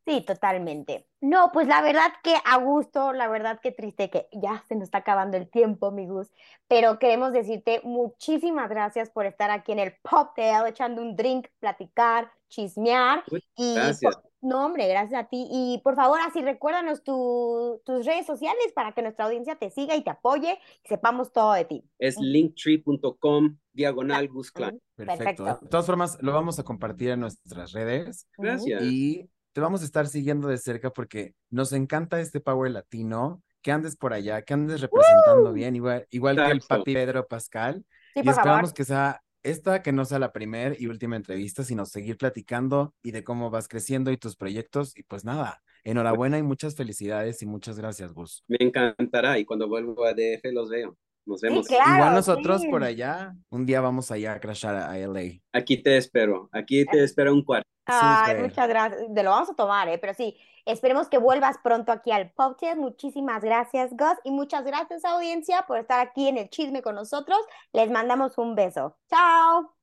[0.06, 1.08] Sí, totalmente.
[1.22, 4.86] No, pues la verdad que a gusto, la verdad que triste que ya se nos
[4.86, 6.28] está acabando el tiempo, mi Gus,
[6.68, 11.48] pero queremos decirte muchísimas gracias por estar aquí en el Pop Tail, echando un drink,
[11.60, 13.24] platicar, chismear.
[13.56, 14.18] y gracias.
[14.42, 15.48] No, hombre, gracias a ti.
[15.52, 19.96] Y por favor, así recuérdanos tu, tus redes sociales para que nuestra audiencia te siga
[19.96, 21.84] y te apoye y sepamos todo de ti.
[22.00, 24.30] Es linktree.com diagonal.
[24.30, 24.82] Perfecto.
[24.96, 25.46] Perfecto.
[25.46, 28.82] De todas formas, lo vamos a compartir en nuestras redes Gracias.
[28.84, 33.72] y te vamos a estar siguiendo de cerca porque nos encanta este Power Latino, que
[33.72, 37.86] andes por allá, que andes representando bien, igual, igual que el papi Pedro Pascal.
[38.14, 38.74] Sí, y por esperamos favor.
[38.74, 43.12] que sea esta, que no sea la primera y última entrevista, sino seguir platicando y
[43.12, 44.98] de cómo vas creciendo y tus proyectos.
[44.98, 48.44] Y pues nada, enhorabuena y muchas felicidades y muchas gracias, Gus.
[48.48, 50.98] Me encantará y cuando vuelvo a DF los veo.
[51.26, 51.68] Nos vemos.
[51.68, 51.96] claro.
[51.96, 52.70] Igual nosotros sí.
[52.70, 55.42] por allá, un día vamos allá a crashar a, a LA.
[55.54, 56.50] Aquí te espero.
[56.52, 57.68] Aquí te espero un cuarto.
[57.86, 59.02] Ay, muchas gracias.
[59.14, 59.98] Te lo vamos a tomar, ¿eh?
[59.98, 62.78] Pero sí, esperemos que vuelvas pronto aquí al Poptail.
[62.78, 64.18] Muchísimas gracias, Gus.
[64.24, 67.40] Y muchas gracias, audiencia, por estar aquí en el chisme con nosotros.
[67.74, 68.98] Les mandamos un beso.
[69.10, 69.76] Chao.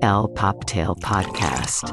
[0.00, 1.84] El Poptail Podcast.